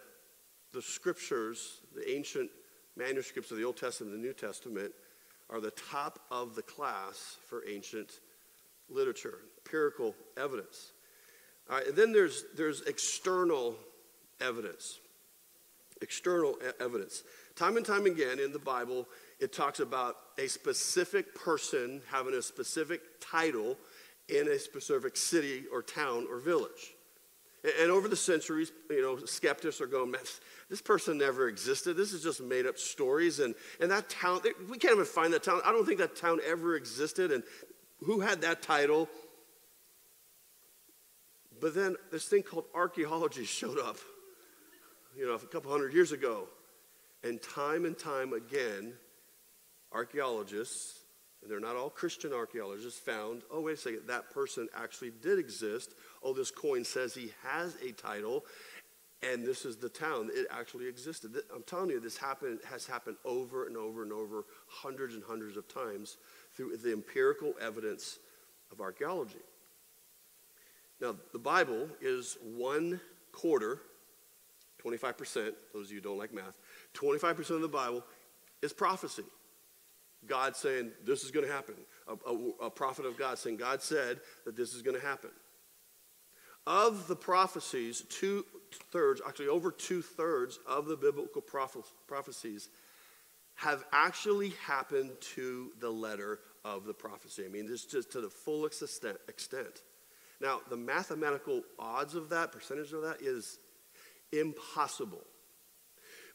the 0.72 0.82
scriptures, 0.82 1.80
the 1.94 2.08
ancient 2.10 2.50
manuscripts 2.96 3.50
of 3.50 3.58
the 3.58 3.64
Old 3.64 3.76
Testament 3.76 4.14
and 4.14 4.22
the 4.22 4.26
New 4.26 4.34
Testament, 4.34 4.92
are 5.48 5.60
the 5.60 5.70
top 5.70 6.20
of 6.30 6.54
the 6.54 6.62
class 6.62 7.36
for 7.48 7.62
ancient 7.68 8.20
literature, 8.88 9.38
empirical 9.58 10.14
evidence. 10.36 10.92
All 11.70 11.76
right, 11.76 11.86
and 11.86 11.96
then 11.96 12.12
there's, 12.12 12.44
there's 12.56 12.82
external 12.82 13.76
evidence. 14.40 14.98
External 16.02 16.56
evidence. 16.80 17.22
Time 17.54 17.76
and 17.76 17.86
time 17.86 18.06
again 18.06 18.38
in 18.38 18.52
the 18.52 18.58
Bible, 18.58 19.06
it 19.40 19.52
talks 19.52 19.80
about 19.80 20.16
a 20.38 20.46
specific 20.46 21.34
person 21.34 22.02
having 22.10 22.34
a 22.34 22.42
specific 22.42 23.00
title 23.20 23.78
in 24.28 24.48
a 24.48 24.58
specific 24.58 25.16
city 25.16 25.64
or 25.72 25.82
town 25.82 26.26
or 26.30 26.38
village. 26.38 26.95
And 27.80 27.90
over 27.90 28.06
the 28.06 28.16
centuries, 28.16 28.70
you 28.90 29.02
know, 29.02 29.24
skeptics 29.24 29.80
are 29.80 29.86
going, 29.86 30.14
this 30.70 30.80
person 30.80 31.18
never 31.18 31.48
existed. 31.48 31.96
This 31.96 32.12
is 32.12 32.22
just 32.22 32.40
made 32.40 32.66
up 32.66 32.78
stories. 32.78 33.40
And, 33.40 33.54
and 33.80 33.90
that 33.90 34.08
town, 34.08 34.40
we 34.68 34.78
can't 34.78 34.94
even 34.94 35.04
find 35.04 35.32
that 35.32 35.42
town. 35.42 35.60
I 35.64 35.72
don't 35.72 35.84
think 35.84 35.98
that 35.98 36.14
town 36.14 36.38
ever 36.46 36.76
existed. 36.76 37.32
And 37.32 37.42
who 38.00 38.20
had 38.20 38.42
that 38.42 38.62
title? 38.62 39.08
But 41.60 41.74
then 41.74 41.96
this 42.12 42.26
thing 42.26 42.42
called 42.42 42.66
archaeology 42.74 43.44
showed 43.44 43.80
up, 43.80 43.96
you 45.16 45.26
know, 45.26 45.34
a 45.34 45.38
couple 45.38 45.72
hundred 45.72 45.92
years 45.92 46.12
ago. 46.12 46.48
And 47.24 47.42
time 47.42 47.84
and 47.84 47.98
time 47.98 48.32
again, 48.32 48.92
archaeologists 49.92 51.00
and 51.46 51.52
they're 51.52 51.60
not 51.60 51.76
all 51.76 51.90
Christian 51.90 52.32
archaeologists, 52.32 52.98
found, 52.98 53.42
oh, 53.52 53.60
wait 53.60 53.74
a 53.74 53.76
second, 53.76 54.00
that 54.08 54.30
person 54.32 54.68
actually 54.74 55.12
did 55.22 55.38
exist. 55.38 55.94
Oh, 56.26 56.32
this 56.32 56.50
coin 56.50 56.82
says 56.82 57.14
he 57.14 57.30
has 57.44 57.76
a 57.76 57.92
title, 57.92 58.44
and 59.22 59.46
this 59.46 59.64
is 59.64 59.76
the 59.76 59.88
town. 59.88 60.28
It 60.34 60.48
actually 60.50 60.88
existed. 60.88 61.36
I'm 61.54 61.62
telling 61.62 61.90
you, 61.90 62.00
this 62.00 62.16
happened, 62.16 62.58
has 62.68 62.84
happened 62.84 63.16
over 63.24 63.68
and 63.68 63.76
over 63.76 64.02
and 64.02 64.12
over, 64.12 64.44
hundreds 64.66 65.14
and 65.14 65.22
hundreds 65.22 65.56
of 65.56 65.72
times 65.72 66.16
through 66.56 66.78
the 66.78 66.92
empirical 66.92 67.54
evidence 67.62 68.18
of 68.72 68.80
archaeology. 68.80 69.38
Now, 71.00 71.14
the 71.32 71.38
Bible 71.38 71.88
is 72.00 72.38
one 72.42 73.00
quarter, 73.30 73.82
25%, 74.84 75.52
those 75.72 75.86
of 75.86 75.90
you 75.92 75.98
who 75.98 76.00
don't 76.00 76.18
like 76.18 76.34
math, 76.34 76.58
25% 76.94 77.50
of 77.50 77.60
the 77.60 77.68
Bible 77.68 78.02
is 78.62 78.72
prophecy. 78.72 79.22
God 80.26 80.56
saying, 80.56 80.90
This 81.04 81.22
is 81.22 81.30
going 81.30 81.46
to 81.46 81.52
happen. 81.52 81.76
A, 82.08 82.28
a, 82.28 82.66
a, 82.66 82.70
prophet 82.70 83.06
of 83.06 83.16
God 83.16 83.38
saying, 83.38 83.58
God 83.58 83.80
said 83.80 84.18
that 84.44 84.56
this 84.56 84.74
is 84.74 84.82
going 84.82 84.98
to 84.98 85.06
happen. 85.06 85.30
Of 86.66 87.06
the 87.06 87.16
prophecies, 87.16 88.02
two 88.08 88.44
thirds, 88.90 89.20
actually 89.26 89.48
over 89.48 89.70
two 89.70 90.02
thirds 90.02 90.58
of 90.66 90.86
the 90.86 90.96
biblical 90.96 91.40
prophecies 91.40 92.68
have 93.54 93.84
actually 93.92 94.50
happened 94.66 95.12
to 95.34 95.72
the 95.80 95.90
letter 95.90 96.40
of 96.64 96.84
the 96.84 96.92
prophecy. 96.92 97.44
I 97.44 97.48
mean, 97.48 97.66
this 97.66 97.84
just 97.84 98.10
to 98.12 98.20
the 98.20 98.28
fullest 98.28 98.82
extent. 99.28 99.82
Now, 100.40 100.60
the 100.68 100.76
mathematical 100.76 101.62
odds 101.78 102.14
of 102.14 102.28
that, 102.30 102.52
percentage 102.52 102.92
of 102.92 103.02
that, 103.02 103.22
is 103.22 103.58
impossible. 104.32 105.24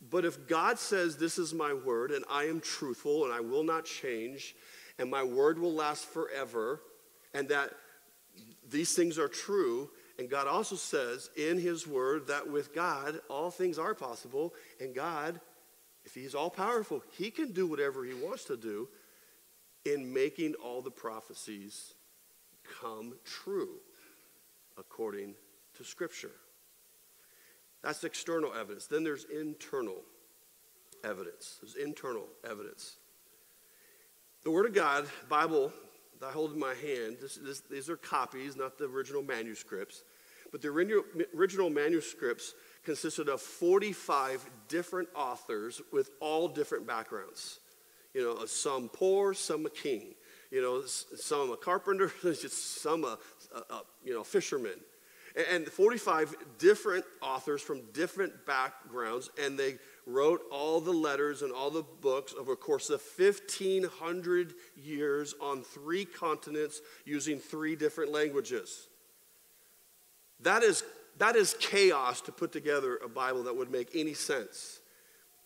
But 0.09 0.25
if 0.25 0.47
God 0.47 0.79
says, 0.79 1.17
This 1.17 1.37
is 1.37 1.53
my 1.53 1.73
word, 1.73 2.11
and 2.11 2.25
I 2.29 2.45
am 2.45 2.59
truthful, 2.59 3.25
and 3.25 3.33
I 3.33 3.41
will 3.41 3.63
not 3.63 3.85
change, 3.85 4.55
and 4.97 5.11
my 5.11 5.23
word 5.23 5.59
will 5.59 5.73
last 5.73 6.05
forever, 6.05 6.81
and 7.33 7.49
that 7.49 7.71
these 8.67 8.93
things 8.93 9.19
are 9.19 9.27
true, 9.27 9.89
and 10.21 10.29
God 10.29 10.45
also 10.45 10.75
says 10.75 11.31
in 11.35 11.57
his 11.57 11.87
word 11.87 12.27
that 12.27 12.47
with 12.47 12.75
God, 12.75 13.19
all 13.27 13.49
things 13.49 13.79
are 13.79 13.95
possible, 13.95 14.53
and 14.79 14.93
God, 14.93 15.41
if 16.05 16.13
he's 16.13 16.35
all 16.35 16.51
powerful, 16.51 17.01
he 17.17 17.31
can 17.31 17.53
do 17.53 17.65
whatever 17.65 18.03
he 18.03 18.13
wants 18.13 18.43
to 18.45 18.55
do 18.55 18.87
in 19.83 20.13
making 20.13 20.53
all 20.63 20.83
the 20.83 20.91
prophecies 20.91 21.95
come 22.79 23.15
true 23.25 23.79
according 24.77 25.33
to 25.77 25.83
Scripture. 25.83 26.35
That's 27.81 28.03
external 28.03 28.53
evidence. 28.53 28.85
Then 28.85 29.03
there's 29.03 29.25
internal 29.25 30.03
evidence. 31.03 31.57
There's 31.63 31.73
internal 31.83 32.27
evidence. 32.47 32.97
The 34.43 34.51
Word 34.51 34.67
of 34.67 34.75
God, 34.75 35.07
Bible 35.27 35.73
that 36.19 36.27
I 36.27 36.31
hold 36.31 36.53
in 36.53 36.59
my 36.59 36.75
hand, 36.75 37.17
this, 37.19 37.37
this, 37.37 37.61
these 37.61 37.89
are 37.89 37.97
copies, 37.97 38.55
not 38.55 38.77
the 38.77 38.85
original 38.85 39.23
manuscripts. 39.23 40.03
But 40.51 40.61
the 40.61 40.67
original 41.35 41.69
manuscripts 41.69 42.53
consisted 42.83 43.29
of 43.29 43.41
45 43.41 44.45
different 44.67 45.09
authors 45.15 45.81
with 45.93 46.09
all 46.19 46.47
different 46.47 46.85
backgrounds. 46.85 47.59
You 48.13 48.23
know, 48.23 48.45
some 48.45 48.89
poor, 48.89 49.33
some 49.33 49.65
a 49.65 49.69
king. 49.69 50.15
You 50.51 50.61
know, 50.61 50.81
some 50.85 51.51
a 51.51 51.57
carpenter, 51.57 52.11
some 52.49 53.05
a, 53.05 53.17
a, 53.55 53.73
a 53.73 53.83
you 54.03 54.13
know 54.13 54.23
fisherman 54.23 54.79
and 55.49 55.67
45 55.67 56.35
different 56.57 57.05
authors 57.21 57.61
from 57.61 57.81
different 57.93 58.45
backgrounds, 58.45 59.29
and 59.41 59.57
they 59.57 59.77
wrote 60.05 60.41
all 60.51 60.81
the 60.81 60.91
letters 60.91 61.41
and 61.41 61.51
all 61.51 61.69
the 61.69 61.83
books 62.01 62.33
over 62.37 62.53
a 62.53 62.57
course 62.57 62.89
of 62.89 63.01
1,500 63.17 64.53
years 64.75 65.35
on 65.41 65.63
three 65.63 66.05
continents 66.05 66.81
using 67.05 67.39
three 67.39 67.75
different 67.75 68.11
languages. 68.11 68.87
That 70.43 70.63
is, 70.63 70.83
that 71.17 71.35
is 71.35 71.55
chaos 71.59 72.21
to 72.21 72.31
put 72.31 72.51
together 72.51 72.97
a 72.97 73.09
Bible 73.09 73.43
that 73.43 73.55
would 73.55 73.71
make 73.71 73.89
any 73.95 74.13
sense. 74.13 74.79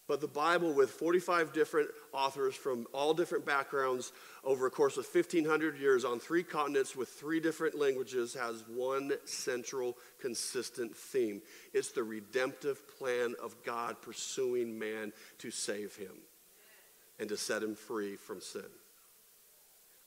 But 0.08 0.22
the 0.22 0.28
Bible, 0.28 0.72
with 0.72 0.92
45 0.92 1.52
different 1.52 1.90
authors 2.14 2.56
from 2.56 2.86
all 2.94 3.16
different 3.16 3.44
backgrounds 3.44 4.12
over 4.44 4.68
a 4.68 4.70
course 4.70 4.98
of 4.98 5.06
1,500 5.12 5.80
years 5.80 6.06
on 6.06 6.20
three 6.20 6.44
continents 6.44 6.96
with 6.96 7.10
three 7.10 7.40
different 7.40 7.76
languages, 7.76 8.36
has 8.36 8.64
one 8.68 9.14
central, 9.26 9.98
consistent 10.22 10.96
theme. 10.96 11.42
It's 11.74 11.92
the 11.92 12.04
redemptive 12.04 12.88
plan 13.00 13.34
of 13.42 13.56
God 13.64 14.00
pursuing 14.00 14.78
man 14.78 15.12
to 15.40 15.50
save 15.50 15.96
him 15.96 16.14
and 17.18 17.28
to 17.30 17.38
set 17.38 17.64
him 17.64 17.74
free 17.74 18.16
from 18.16 18.42
sin. 18.42 18.62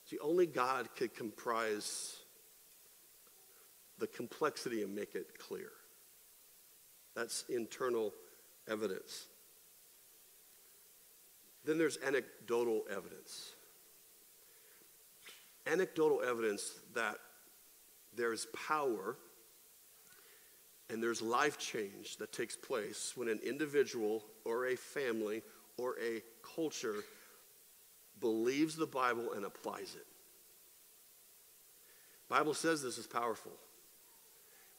See, 0.05 0.17
only 0.19 0.45
God 0.45 0.87
could 0.95 1.13
comprise 1.13 2.18
the 3.99 4.07
complexity 4.07 4.83
and 4.83 4.95
make 4.95 5.15
it 5.15 5.37
clear. 5.37 5.71
That's 7.15 7.43
internal 7.49 8.13
evidence. 8.69 9.27
Then 11.65 11.77
there's 11.77 11.97
anecdotal 12.05 12.83
evidence. 12.89 13.51
Anecdotal 15.67 16.21
evidence 16.23 16.79
that 16.93 17.17
there's 18.15 18.47
power 18.67 19.17
and 20.89 21.03
there's 21.03 21.21
life 21.21 21.59
change 21.59 22.17
that 22.17 22.33
takes 22.33 22.55
place 22.55 23.13
when 23.15 23.27
an 23.27 23.39
individual 23.45 24.23
or 24.45 24.67
a 24.67 24.75
family 24.75 25.43
or 25.77 25.95
a 26.03 26.21
culture 26.55 26.95
believes 28.19 28.75
the 28.75 28.87
Bible 28.87 29.33
and 29.33 29.45
applies 29.45 29.95
it. 29.95 30.07
Bible 32.27 32.53
says 32.53 32.81
this 32.81 32.97
is 32.97 33.07
powerful. 33.07 33.51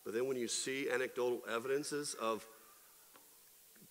But 0.05 0.15
then 0.15 0.27
when 0.27 0.37
you 0.37 0.49
see 0.49 0.91
anecdotal 0.91 1.43
evidences 1.53 2.15
of 2.15 2.47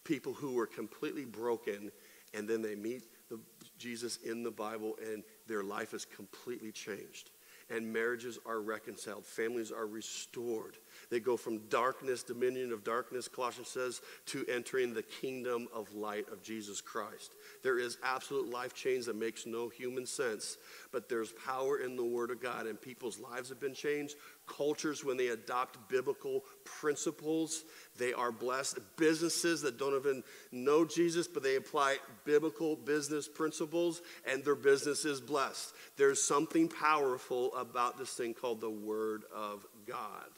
people 0.03 0.33
who 0.33 0.53
were 0.53 0.65
completely 0.65 1.25
broken 1.25 1.91
and 2.33 2.47
then 2.47 2.61
they 2.61 2.75
meet 2.75 3.03
the, 3.29 3.39
Jesus 3.77 4.17
in 4.17 4.43
the 4.43 4.51
Bible 4.51 4.95
and 5.11 5.23
their 5.47 5.63
life 5.63 5.93
is 5.93 6.05
completely 6.05 6.71
changed 6.71 7.31
and 7.69 7.91
marriages 7.93 8.39
are 8.45 8.61
reconciled, 8.61 9.25
families 9.25 9.71
are 9.71 9.85
restored. 9.85 10.77
They 11.09 11.19
go 11.19 11.37
from 11.37 11.59
darkness, 11.69 12.23
dominion 12.23 12.71
of 12.71 12.83
darkness, 12.83 13.27
Colossians 13.27 13.67
says, 13.67 14.01
to 14.27 14.45
entering 14.47 14.93
the 14.93 15.03
kingdom 15.03 15.67
of 15.73 15.93
light 15.93 16.27
of 16.31 16.41
Jesus 16.41 16.81
Christ. 16.81 17.35
There 17.63 17.77
is 17.77 17.97
absolute 18.03 18.49
life 18.49 18.73
change 18.73 19.05
that 19.05 19.15
makes 19.15 19.45
no 19.45 19.69
human 19.69 20.05
sense, 20.05 20.57
but 20.91 21.09
there's 21.09 21.33
power 21.45 21.79
in 21.79 21.95
the 21.95 22.03
Word 22.03 22.31
of 22.31 22.41
God, 22.41 22.65
and 22.65 22.81
people's 22.81 23.19
lives 23.19 23.49
have 23.49 23.59
been 23.59 23.75
changed. 23.75 24.15
Cultures, 24.57 25.05
when 25.05 25.15
they 25.15 25.27
adopt 25.27 25.87
biblical 25.87 26.43
principles, 26.65 27.63
they 27.97 28.13
are 28.13 28.31
blessed. 28.31 28.79
Businesses 28.97 29.61
that 29.61 29.77
don't 29.77 29.95
even 29.95 30.23
know 30.51 30.83
Jesus, 30.83 31.27
but 31.27 31.43
they 31.43 31.55
apply 31.55 31.97
biblical 32.25 32.75
business 32.75 33.27
principles, 33.27 34.01
and 34.25 34.43
their 34.43 34.55
business 34.55 35.05
is 35.05 35.21
blessed. 35.21 35.73
There's 35.97 36.21
something 36.21 36.67
powerful 36.67 37.55
about 37.55 37.97
this 37.97 38.13
thing 38.13 38.33
called 38.33 38.59
the 38.59 38.69
Word 38.69 39.23
of 39.33 39.65
God. 39.87 40.29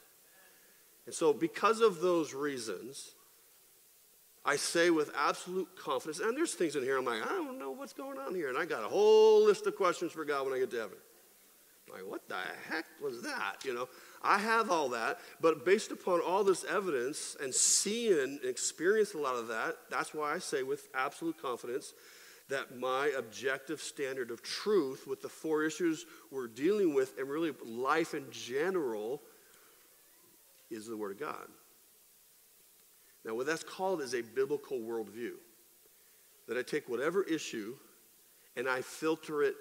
And 1.06 1.16
so, 1.16 1.34
because 1.34 1.82
of 1.82 2.02
those 2.02 2.34
reasons, 2.34 3.16
I 4.44 4.56
say 4.56 4.90
with 4.90 5.12
absolute 5.16 5.70
confidence, 5.76 6.20
and 6.20 6.36
there's 6.36 6.54
things 6.54 6.76
in 6.76 6.84
here 6.84 6.98
I'm 6.98 7.06
like, 7.06 7.24
I 7.24 7.30
don't 7.30 7.60
know 7.60 7.72
what's 7.72 7.94
going 7.94 8.18
on 8.18 8.34
here. 8.36 8.50
And 8.50 8.58
I 8.58 8.66
got 8.66 8.84
a 8.84 8.88
whole 8.88 9.46
list 9.46 9.68
of 9.68 9.76
questions 9.76 10.12
for 10.12 10.26
God 10.26 10.46
when 10.46 10.54
I 10.54 10.60
get 10.60 10.72
to 10.72 10.80
heaven. 10.80 10.98
Like, 11.90 12.04
what 12.08 12.28
the 12.30 12.36
heck 12.70 12.86
was 13.02 13.22
that? 13.24 13.58
You 13.66 13.74
know, 13.74 13.90
I 14.22 14.38
have 14.38 14.70
all 14.70 14.90
that, 14.90 15.20
but 15.40 15.66
based 15.66 15.92
upon 15.92 16.22
all 16.22 16.44
this 16.44 16.64
evidence 16.64 17.36
and 17.42 17.54
seeing 17.54 18.20
and 18.20 18.40
experiencing 18.44 19.20
a 19.20 19.24
lot 19.24 19.36
of 19.36 19.48
that, 19.48 19.76
that's 19.90 20.14
why 20.14 20.34
I 20.34 20.40
say 20.40 20.64
with 20.64 20.88
absolute 20.94 21.42
confidence 21.42 21.94
that 22.50 22.78
my 22.78 23.12
objective 23.18 23.82
standard 23.82 24.30
of 24.30 24.42
truth 24.42 25.08
with 25.08 25.22
the 25.22 25.30
four 25.30 25.64
issues 25.64 26.06
we're 26.32 26.48
dealing 26.48 26.94
with 26.94 27.18
and 27.18 27.30
really 27.30 27.54
life 27.66 28.14
in 28.14 28.26
general 28.30 29.22
is 30.70 30.88
the 30.88 30.98
Word 30.98 31.12
of 31.12 31.20
God. 31.20 31.48
Now, 33.24 33.36
what 33.36 33.46
that's 33.46 33.64
called 33.64 34.02
is 34.02 34.14
a 34.14 34.22
biblical 34.22 34.80
worldview. 34.80 35.34
That 36.48 36.58
I 36.58 36.64
take 36.64 36.90
whatever 36.90 37.24
issue 37.24 37.76
and 38.58 38.68
I 38.68 38.82
filter 38.82 39.44
it 39.44 39.56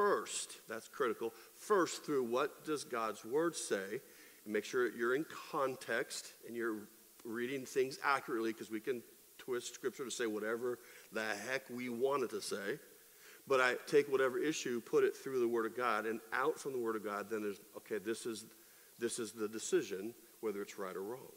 first, 0.00 0.56
that's 0.66 0.88
critical, 0.88 1.34
first 1.54 2.06
through 2.06 2.24
what 2.24 2.64
does 2.64 2.84
God's 2.84 3.22
Word 3.22 3.54
say, 3.54 4.00
make 4.46 4.64
sure 4.64 4.88
you're 4.96 5.14
in 5.14 5.26
context 5.52 6.32
and 6.46 6.56
you're 6.56 6.88
reading 7.22 7.66
things 7.66 7.98
accurately, 8.02 8.50
because 8.50 8.70
we 8.70 8.80
can 8.80 9.02
twist 9.36 9.74
Scripture 9.74 10.06
to 10.06 10.10
say 10.10 10.24
whatever 10.24 10.78
the 11.12 11.22
heck 11.50 11.68
we 11.68 11.90
want 11.90 12.22
it 12.22 12.30
to 12.30 12.40
say. 12.40 12.78
But 13.46 13.60
I 13.60 13.74
take 13.86 14.10
whatever 14.10 14.38
issue, 14.38 14.80
put 14.80 15.04
it 15.04 15.14
through 15.14 15.38
the 15.38 15.48
Word 15.48 15.66
of 15.66 15.76
God, 15.76 16.06
and 16.06 16.18
out 16.32 16.58
from 16.58 16.72
the 16.72 16.78
Word 16.78 16.96
of 16.96 17.04
God, 17.04 17.28
then 17.28 17.42
there's, 17.42 17.60
okay, 17.76 17.98
this 17.98 18.24
is, 18.24 18.46
this 18.98 19.18
is 19.18 19.32
the 19.32 19.48
decision, 19.48 20.14
whether 20.40 20.62
it's 20.62 20.78
right 20.78 20.96
or 20.96 21.02
wrong. 21.02 21.32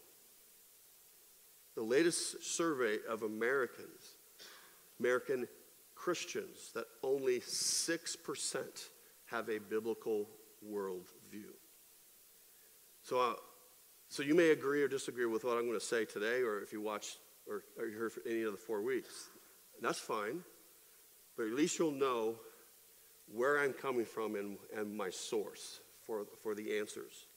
The 1.76 1.84
latest 1.84 2.46
survey 2.46 3.00
of 3.10 3.24
Americans, 3.24 4.16
American 5.02 5.50
Christians, 6.04 6.72
that 6.76 6.84
only 7.02 7.40
6% 7.40 8.90
have 9.28 9.48
a 9.48 9.58
biblical 9.58 10.28
worldview. 10.70 11.54
So, 13.04 13.22
uh, 13.22 13.36
so 14.10 14.22
you 14.22 14.36
may 14.36 14.50
agree 14.50 14.82
or 14.82 14.90
disagree 14.90 15.26
with 15.26 15.46
what 15.46 15.58
I'm 15.58 15.66
going 15.66 15.80
to 15.80 15.86
say 15.86 16.04
today, 16.04 16.42
or 16.42 16.60
if 16.60 16.74
you 16.74 16.82
watch 16.82 17.16
or, 17.48 17.64
or 17.80 17.86
you 17.86 17.98
heard 17.98 18.12
for 18.12 18.22
any 18.28 18.42
of 18.42 18.52
the 18.52 18.58
four 18.58 18.82
weeks. 18.82 19.30
That's 19.82 20.00
fine, 20.00 20.42
but 21.38 21.46
at 21.46 21.54
least 21.54 21.80
you'll 21.80 21.92
know 21.92 22.36
where 23.34 23.60
I'm 23.60 23.74
coming 23.74 24.06
from 24.06 24.36
and, 24.36 24.58
and 24.76 24.96
my 24.96 25.10
source 25.10 25.80
for, 26.06 26.26
for 26.42 26.54
the 26.54 26.78
answers. 26.80 27.28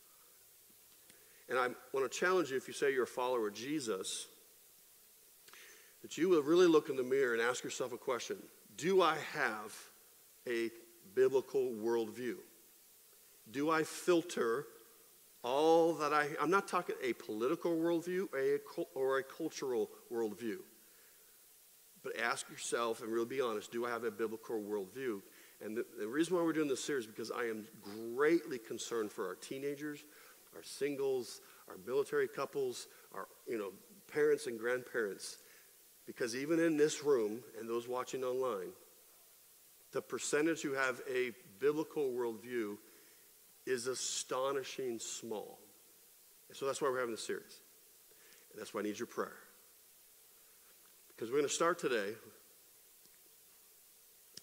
And 1.49 1.57
I 1.57 1.69
want 1.93 2.11
to 2.11 2.19
challenge 2.19 2.51
you 2.51 2.57
if 2.57 2.67
you 2.67 2.75
say 2.75 2.93
you're 2.93 3.05
a 3.05 3.07
follower 3.07 3.47
of 3.47 3.55
Jesus, 3.55 4.27
that 6.03 6.19
you 6.19 6.29
will 6.29 6.43
really 6.43 6.67
look 6.67 6.89
in 6.91 6.97
the 6.97 7.05
mirror 7.05 7.33
and 7.33 7.41
ask 7.41 7.63
yourself 7.63 7.93
a 7.93 7.97
question 7.97 8.37
Do 8.77 9.03
I 9.03 9.17
have 9.33 9.75
a 10.47 10.71
biblical 11.15 11.73
worldview? 11.83 12.37
Do 13.51 13.71
I 13.71 13.85
filter 13.85 14.67
all 15.43 15.95
that 15.95 16.13
I, 16.13 16.29
I'm 16.41 16.51
not 16.51 16.67
talking 16.67 16.97
a 17.03 17.13
political 17.13 17.77
worldview 17.77 18.27
or 18.95 19.19
a 19.19 19.23
cultural 19.23 19.89
worldview, 20.13 20.59
but 22.03 22.19
ask 22.19 22.51
yourself 22.51 23.03
and 23.03 23.13
really 23.13 23.27
be 23.27 23.41
honest 23.41 23.71
do 23.71 23.87
I 23.87 23.91
have 23.91 24.05
a 24.05 24.11
biblical 24.11 24.61
worldview? 24.61 25.21
And 25.65 25.77
the, 25.77 25.87
the 25.99 26.07
reason 26.07 26.37
why 26.37 26.43
we're 26.43 26.53
doing 26.53 26.69
this 26.69 26.85
series 26.85 27.05
is 27.05 27.11
because 27.11 27.31
I 27.31 27.45
am 27.45 27.67
greatly 28.15 28.59
concerned 28.59 29.11
for 29.11 29.27
our 29.27 29.37
teenagers, 29.37 30.05
our 30.55 30.63
singles, 30.63 31.41
our 31.69 31.77
military 31.87 32.29
couples, 32.29 32.89
our 33.15 33.27
you 33.49 33.59
know, 33.59 33.71
parents 34.13 34.47
and 34.49 34.59
grandparents. 34.59 35.39
Because 36.07 36.37
even 36.37 36.61
in 36.61 36.77
this 36.77 37.03
room 37.03 37.41
and 37.59 37.69
those 37.69 37.89
watching 37.89 38.23
online, 38.23 38.71
the 39.93 40.01
percentage 40.01 40.63
who 40.63 40.73
have 40.73 41.01
a 41.13 41.33
biblical 41.59 42.11
worldview 42.11 42.77
is 43.67 43.87
astonishing 43.87 44.99
small. 45.01 45.59
And 46.49 46.57
so 46.57 46.67
that's 46.67 46.81
why 46.81 46.89
we're 46.89 47.01
having 47.01 47.15
this 47.15 47.27
series. 47.27 47.61
And 48.53 48.61
that's 48.61 48.73
why 48.73 48.81
I 48.81 48.85
need 48.85 48.99
your 48.99 49.07
prayer. 49.07 49.37
Because 51.09 51.31
we're 51.31 51.39
going 51.39 51.49
to 51.49 51.55
start 51.55 51.79
today 51.79 52.13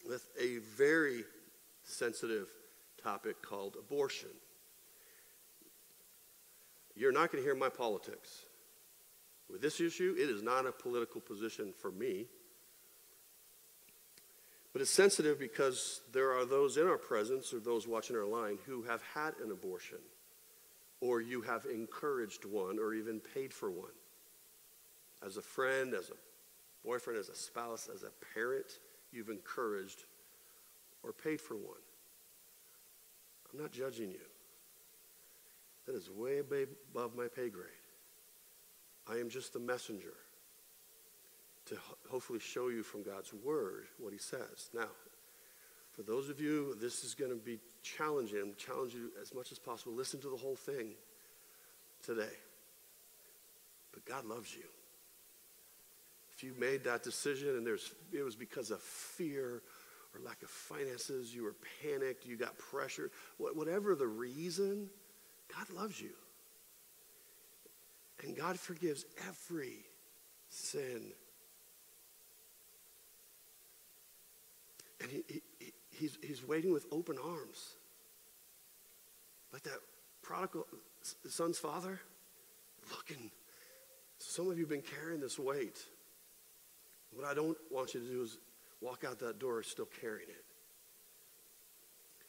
with 0.07 0.27
a 0.39 0.57
very 0.75 1.23
sensitive 1.83 2.49
topic 3.01 3.41
called 3.41 3.75
abortion. 3.79 4.29
You're 6.95 7.11
not 7.11 7.31
going 7.31 7.43
to 7.43 7.47
hear 7.47 7.55
my 7.55 7.69
politics. 7.69 8.45
With 9.53 9.61
this 9.61 9.79
issue, 9.79 10.15
it 10.17 10.31
is 10.31 10.41
not 10.41 10.65
a 10.65 10.71
political 10.71 11.21
position 11.21 11.75
for 11.77 11.91
me. 11.91 12.25
But 14.73 14.81
it's 14.81 14.89
sensitive 14.89 15.37
because 15.37 16.01
there 16.11 16.31
are 16.31 16.43
those 16.43 16.77
in 16.77 16.87
our 16.87 16.97
presence 16.97 17.53
or 17.53 17.59
those 17.59 17.87
watching 17.87 18.15
our 18.15 18.25
line 18.25 18.57
who 18.65 18.81
have 18.81 19.03
had 19.13 19.35
an 19.43 19.51
abortion, 19.51 19.99
or 21.01 21.21
you 21.21 21.41
have 21.41 21.65
encouraged 21.65 22.45
one 22.45 22.79
or 22.79 22.95
even 22.95 23.19
paid 23.19 23.53
for 23.53 23.69
one. 23.69 23.93
As 25.23 25.37
a 25.37 25.41
friend, 25.43 25.93
as 25.93 26.09
a 26.09 26.15
boyfriend, 26.83 27.19
as 27.19 27.29
a 27.29 27.35
spouse, 27.35 27.87
as 27.93 28.01
a 28.01 28.09
parent, 28.33 28.79
you've 29.11 29.29
encouraged 29.29 30.05
or 31.03 31.13
paid 31.13 31.39
for 31.39 31.55
one. 31.55 31.77
I'm 33.53 33.61
not 33.61 33.71
judging 33.71 34.09
you. 34.09 34.25
That 35.85 35.93
is 35.93 36.09
way 36.09 36.39
above 36.39 37.15
my 37.15 37.27
pay 37.27 37.49
grade. 37.49 37.82
I 39.09 39.17
am 39.17 39.29
just 39.29 39.53
the 39.53 39.59
messenger 39.59 40.13
to 41.65 41.77
hopefully 42.09 42.39
show 42.39 42.69
you 42.69 42.83
from 42.83 43.03
God's 43.03 43.33
word 43.33 43.85
what 43.97 44.13
he 44.13 44.19
says. 44.19 44.69
Now, 44.73 44.89
for 45.91 46.01
those 46.03 46.29
of 46.29 46.41
you, 46.41 46.75
this 46.81 47.03
is 47.03 47.13
going 47.13 47.31
to 47.31 47.37
be 47.37 47.59
challenging. 47.83 48.39
I'm 48.41 48.53
challenge 48.57 48.93
you 48.93 49.11
as 49.21 49.33
much 49.33 49.51
as 49.51 49.59
possible. 49.59 49.93
Listen 49.93 50.19
to 50.21 50.29
the 50.29 50.37
whole 50.37 50.55
thing 50.55 50.91
today. 52.01 52.35
But 53.93 54.05
God 54.05 54.25
loves 54.25 54.53
you. 54.55 54.63
if 56.35 56.43
you 56.43 56.53
made 56.59 56.83
that 56.85 57.03
decision 57.03 57.49
and 57.49 57.65
there's, 57.65 57.93
it 58.11 58.23
was 58.23 58.35
because 58.35 58.71
of 58.71 58.81
fear 58.81 59.61
or 60.15 60.21
lack 60.25 60.41
of 60.41 60.49
finances, 60.49 61.33
you 61.33 61.43
were 61.43 61.55
panicked, 61.81 62.25
you 62.25 62.35
got 62.37 62.57
pressure, 62.57 63.11
whatever 63.37 63.95
the 63.95 64.07
reason, 64.07 64.89
God 65.55 65.69
loves 65.69 66.01
you. 66.01 66.11
And 68.23 68.35
God 68.35 68.59
forgives 68.59 69.05
every 69.27 69.85
sin. 70.49 71.11
And 75.01 75.11
he, 75.11 75.23
he, 75.27 75.73
he's, 75.91 76.17
he's 76.23 76.47
waiting 76.47 76.71
with 76.71 76.85
open 76.91 77.17
arms. 77.23 77.75
Like 79.51 79.63
that 79.63 79.79
prodigal 80.21 80.65
son's 81.29 81.59
father, 81.59 81.99
looking. 82.91 83.29
Some 84.17 84.49
of 84.49 84.57
you 84.57 84.63
have 84.63 84.69
been 84.69 84.81
carrying 84.81 85.19
this 85.19 85.37
weight. 85.37 85.79
What 87.13 87.27
I 87.27 87.33
don't 87.33 87.57
want 87.69 87.93
you 87.93 87.99
to 87.99 88.07
do 88.07 88.21
is 88.23 88.37
walk 88.81 89.03
out 89.07 89.19
that 89.19 89.37
door 89.37 89.61
still 89.63 89.89
carrying 90.01 90.29
it. 90.29 90.45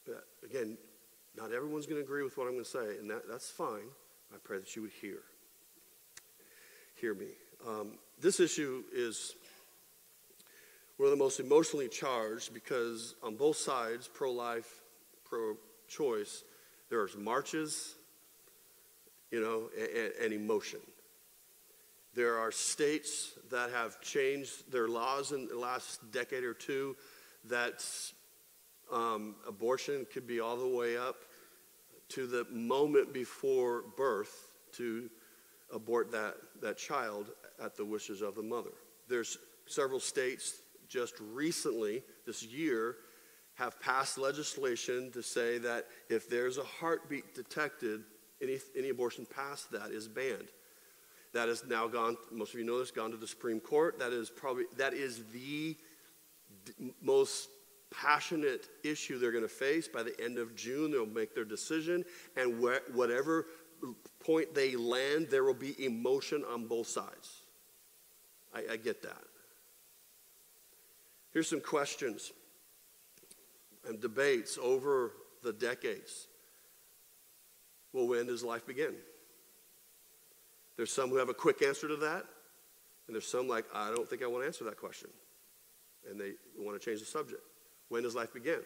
But 0.04 0.24
again, 0.44 0.76
not 1.36 1.52
everyone's 1.52 1.86
going 1.86 2.00
to 2.00 2.04
agree 2.04 2.22
with 2.22 2.36
what 2.36 2.46
I'm 2.46 2.52
going 2.52 2.64
to 2.64 2.70
say, 2.70 2.98
and 2.98 3.08
that, 3.10 3.22
that's 3.28 3.50
fine. 3.50 3.88
I 4.32 4.36
pray 4.42 4.58
that 4.58 4.74
you 4.76 4.82
would 4.82 4.92
hear. 5.00 5.20
Hear 7.04 7.12
me. 7.12 7.32
Um, 7.68 7.98
this 8.18 8.40
issue 8.40 8.82
is 8.90 9.36
one 10.96 11.04
of 11.04 11.10
the 11.10 11.22
most 11.22 11.38
emotionally 11.38 11.86
charged 11.86 12.54
because 12.54 13.14
on 13.22 13.36
both 13.36 13.58
sides, 13.58 14.08
pro 14.08 14.32
life, 14.32 14.80
pro 15.22 15.58
choice, 15.86 16.44
there's 16.88 17.14
marches, 17.14 17.96
you 19.30 19.38
know, 19.38 19.68
and, 19.78 20.12
and 20.24 20.32
emotion. 20.32 20.80
There 22.14 22.38
are 22.38 22.50
states 22.50 23.32
that 23.50 23.68
have 23.68 24.00
changed 24.00 24.72
their 24.72 24.88
laws 24.88 25.32
in 25.32 25.48
the 25.48 25.58
last 25.58 26.10
decade 26.10 26.42
or 26.42 26.54
two 26.54 26.96
that 27.50 27.84
um, 28.90 29.34
abortion 29.46 30.06
could 30.10 30.26
be 30.26 30.40
all 30.40 30.56
the 30.56 30.74
way 30.74 30.96
up 30.96 31.16
to 32.08 32.26
the 32.26 32.46
moment 32.50 33.12
before 33.12 33.82
birth 33.94 34.54
to 34.76 35.10
abort 35.74 36.10
that, 36.12 36.36
that 36.62 36.78
child 36.78 37.30
at 37.62 37.76
the 37.76 37.84
wishes 37.84 38.22
of 38.22 38.34
the 38.34 38.42
mother. 38.42 38.70
There's 39.08 39.36
several 39.66 40.00
states 40.00 40.62
just 40.88 41.14
recently, 41.20 42.02
this 42.26 42.42
year, 42.42 42.96
have 43.54 43.80
passed 43.80 44.18
legislation 44.18 45.10
to 45.12 45.22
say 45.22 45.58
that 45.58 45.86
if 46.08 46.28
there's 46.28 46.58
a 46.58 46.64
heartbeat 46.64 47.34
detected, 47.34 48.02
any, 48.42 48.58
any 48.76 48.88
abortion 48.88 49.26
past 49.26 49.70
that 49.72 49.90
is 49.90 50.08
banned. 50.08 50.48
That 51.32 51.48
has 51.48 51.64
now 51.64 51.88
gone, 51.88 52.16
most 52.30 52.54
of 52.54 52.60
you 52.60 52.66
know 52.66 52.78
this, 52.78 52.90
gone 52.90 53.10
to 53.10 53.16
the 53.16 53.26
Supreme 53.26 53.60
Court. 53.60 53.98
That 53.98 54.12
is 54.12 54.30
probably, 54.30 54.64
that 54.76 54.94
is 54.94 55.24
the 55.32 55.76
most 57.02 57.48
passionate 57.90 58.68
issue 58.82 59.18
they're 59.18 59.32
going 59.32 59.42
to 59.42 59.48
face. 59.48 59.88
By 59.88 60.02
the 60.02 60.20
end 60.20 60.38
of 60.38 60.54
June, 60.54 60.90
they'll 60.90 61.06
make 61.06 61.34
their 61.34 61.44
decision. 61.44 62.04
And 62.36 62.62
wh- 62.62 62.96
whatever 62.96 63.46
point 64.20 64.54
they 64.54 64.76
land, 64.76 65.28
there 65.30 65.44
will 65.44 65.54
be 65.54 65.84
emotion 65.84 66.44
on 66.50 66.66
both 66.66 66.86
sides. 66.86 67.42
I, 68.54 68.72
I 68.72 68.76
get 68.76 69.02
that. 69.02 69.22
Here's 71.32 71.48
some 71.48 71.60
questions 71.60 72.32
and 73.86 74.00
debates 74.00 74.58
over 74.62 75.12
the 75.42 75.52
decades. 75.52 76.28
Well, 77.92 78.08
when 78.08 78.26
does 78.26 78.42
life 78.42 78.66
begin? 78.66 78.94
There's 80.76 80.92
some 80.92 81.10
who 81.10 81.16
have 81.16 81.28
a 81.28 81.34
quick 81.34 81.62
answer 81.62 81.86
to 81.86 81.96
that, 81.96 82.24
and 83.06 83.14
there's 83.14 83.28
some 83.28 83.48
like, 83.48 83.66
I 83.74 83.90
don't 83.94 84.08
think 84.08 84.22
I 84.22 84.26
want 84.26 84.42
to 84.42 84.46
answer 84.46 84.64
that 84.64 84.76
question. 84.76 85.10
And 86.10 86.20
they 86.20 86.32
want 86.58 86.80
to 86.80 86.84
change 86.84 87.00
the 87.00 87.06
subject. 87.06 87.42
When 87.88 88.02
does 88.02 88.14
life 88.14 88.32
begin? 88.32 88.60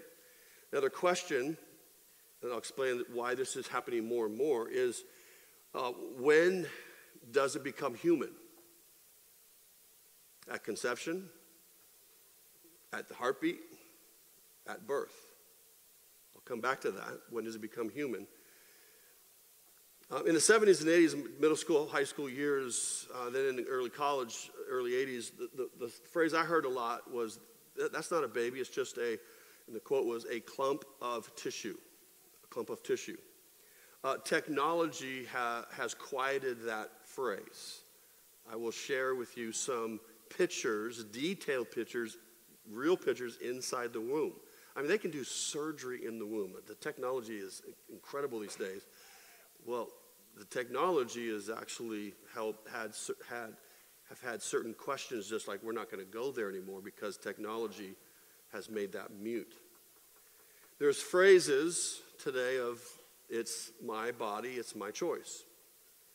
Another 0.72 0.90
question, 0.90 1.56
and 2.42 2.52
I'll 2.52 2.58
explain 2.58 3.04
why 3.12 3.34
this 3.34 3.56
is 3.56 3.66
happening 3.66 4.06
more 4.06 4.26
and 4.26 4.36
more, 4.36 4.68
is 4.68 5.04
uh, 5.74 5.92
when 6.18 6.66
does 7.30 7.56
it 7.56 7.64
become 7.64 7.94
human? 7.94 8.30
At 10.50 10.64
conception? 10.64 11.28
At 12.92 13.08
the 13.08 13.14
heartbeat? 13.14 13.58
At 14.66 14.86
birth? 14.86 15.14
I'll 16.34 16.42
come 16.42 16.60
back 16.60 16.80
to 16.82 16.90
that. 16.92 17.20
When 17.30 17.44
does 17.44 17.54
it 17.54 17.62
become 17.62 17.90
human? 17.90 18.26
Uh, 20.10 20.22
in 20.22 20.32
the 20.32 20.40
70s 20.40 20.80
and 20.80 20.88
80s, 20.88 21.38
middle 21.38 21.56
school, 21.56 21.86
high 21.86 22.04
school 22.04 22.30
years, 22.30 23.06
uh, 23.14 23.28
then 23.28 23.44
in 23.44 23.56
the 23.56 23.64
early 23.64 23.90
college, 23.90 24.50
early 24.70 24.92
80s, 24.92 25.32
the, 25.36 25.50
the, 25.54 25.68
the, 25.80 25.88
phrase 25.88 26.32
I 26.32 26.44
heard 26.44 26.64
a 26.64 26.68
lot 26.68 27.12
was, 27.12 27.40
that's 27.92 28.10
not 28.10 28.24
a 28.24 28.28
baby, 28.28 28.58
it's 28.58 28.70
just 28.70 28.96
a, 28.96 29.18
and 29.66 29.76
the 29.76 29.80
quote 29.80 30.06
was, 30.06 30.24
a 30.32 30.40
clump 30.40 30.84
of 31.02 31.34
tissue. 31.36 31.76
Clump 32.50 32.70
of 32.70 32.82
tissue. 32.82 33.16
Uh, 34.04 34.16
technology 34.24 35.26
ha- 35.26 35.66
has 35.72 35.92
quieted 35.94 36.62
that 36.64 36.90
phrase. 37.04 37.80
I 38.50 38.56
will 38.56 38.70
share 38.70 39.14
with 39.14 39.36
you 39.36 39.52
some 39.52 40.00
pictures, 40.30 41.04
detailed 41.04 41.70
pictures, 41.70 42.16
real 42.70 42.96
pictures 42.96 43.38
inside 43.42 43.92
the 43.92 44.00
womb. 44.00 44.32
I 44.76 44.80
mean, 44.80 44.88
they 44.88 44.98
can 44.98 45.10
do 45.10 45.24
surgery 45.24 46.06
in 46.06 46.18
the 46.18 46.26
womb. 46.26 46.52
The 46.66 46.74
technology 46.76 47.36
is 47.36 47.62
incredible 47.90 48.38
these 48.38 48.54
days. 48.54 48.82
Well, 49.66 49.88
the 50.38 50.44
technology 50.44 51.32
has 51.32 51.50
actually 51.50 52.14
helped, 52.32 52.68
had, 52.68 52.92
had, 53.28 53.54
have 54.08 54.20
had 54.22 54.40
certain 54.40 54.74
questions, 54.74 55.28
just 55.28 55.48
like 55.48 55.62
we're 55.64 55.72
not 55.72 55.90
going 55.90 56.04
to 56.04 56.10
go 56.10 56.30
there 56.30 56.48
anymore 56.48 56.80
because 56.82 57.16
technology 57.16 57.94
has 58.52 58.70
made 58.70 58.92
that 58.92 59.10
mute. 59.10 59.54
There's 60.78 61.02
phrases 61.02 62.00
today 62.18 62.58
of 62.58 62.80
it's 63.28 63.72
my 63.84 64.10
body, 64.10 64.50
it's 64.50 64.74
my 64.74 64.90
choice. 64.90 65.44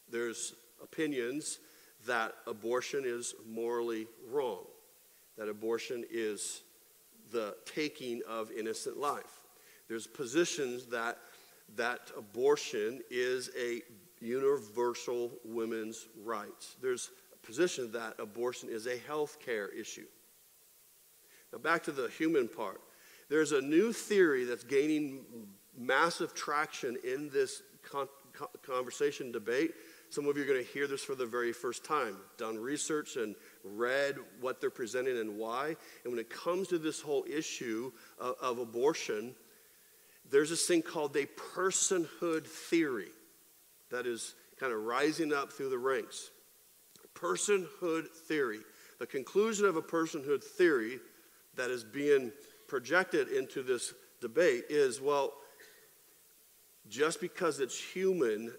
There's 0.09 0.53
opinions 0.81 1.59
that 2.05 2.33
abortion 2.47 3.03
is 3.05 3.33
morally 3.47 4.07
wrong, 4.29 4.65
that 5.37 5.47
abortion 5.47 6.03
is 6.11 6.61
the 7.31 7.55
taking 7.65 8.21
of 8.27 8.51
innocent 8.51 8.97
life. 8.97 9.41
There's 9.87 10.07
positions 10.07 10.85
that 10.87 11.17
that 11.75 12.11
abortion 12.17 13.01
is 13.09 13.49
a 13.57 13.81
universal 14.19 15.31
women's 15.43 16.07
rights. 16.23 16.75
There's 16.81 17.11
a 17.33 17.45
position 17.45 17.91
that 17.93 18.15
abortion 18.19 18.69
is 18.69 18.87
a 18.87 18.97
health 18.97 19.39
care 19.39 19.69
issue. 19.69 20.05
Now, 21.51 21.59
back 21.59 21.83
to 21.83 21.91
the 21.91 22.09
human 22.09 22.47
part. 22.47 22.81
There's 23.29 23.51
a 23.51 23.61
new 23.61 23.93
theory 23.93 24.43
that's 24.43 24.63
gaining 24.63 25.21
massive 25.77 26.33
traction 26.33 26.97
in 27.03 27.29
this 27.29 27.62
con- 27.89 28.07
conversation 28.65 29.31
debate. 29.31 29.71
Some 30.09 30.27
of 30.27 30.38
you 30.38 30.43
are 30.43 30.47
going 30.47 30.63
to 30.63 30.71
hear 30.71 30.88
this 30.88 31.03
for 31.03 31.15
the 31.15 31.25
very 31.25 31.51
first 31.53 31.83
time, 31.83 32.17
done 32.38 32.57
research 32.57 33.15
and 33.15 33.36
read 33.63 34.15
what 34.41 34.62
they're 34.62 34.69
presenting 34.69 35.19
and 35.19 35.38
why. 35.38 35.75
And 36.03 36.13
when 36.13 36.19
it 36.19 36.29
comes 36.29 36.67
to 36.67 36.77
this 36.77 37.01
whole 37.01 37.25
issue 37.27 37.91
of, 38.19 38.36
of 38.39 38.59
abortion, 38.59 39.33
there's 40.29 40.51
this 40.51 40.67
thing 40.67 40.81
called 40.81 41.15
a 41.15 41.25
personhood 41.25 42.45
theory 42.45 43.09
that 43.89 44.05
is 44.05 44.36
kind 44.59 44.71
of 44.71 44.83
rising 44.83 45.33
up 45.33 45.51
through 45.51 45.69
the 45.69 45.77
ranks. 45.77 46.29
Personhood 47.15 48.07
theory. 48.27 48.59
The 48.99 49.07
conclusion 49.07 49.65
of 49.65 49.75
a 49.75 49.81
personhood 49.81 50.43
theory 50.43 50.99
that 51.55 51.69
is 51.69 51.83
being 51.83 52.31
projected 52.67 53.29
into 53.29 53.63
this 53.63 53.93
debate 54.21 54.65
is 54.69 55.01
well, 55.01 55.33
just 56.89 57.21
because 57.21 57.59
it's 57.59 57.79
human 57.79 58.53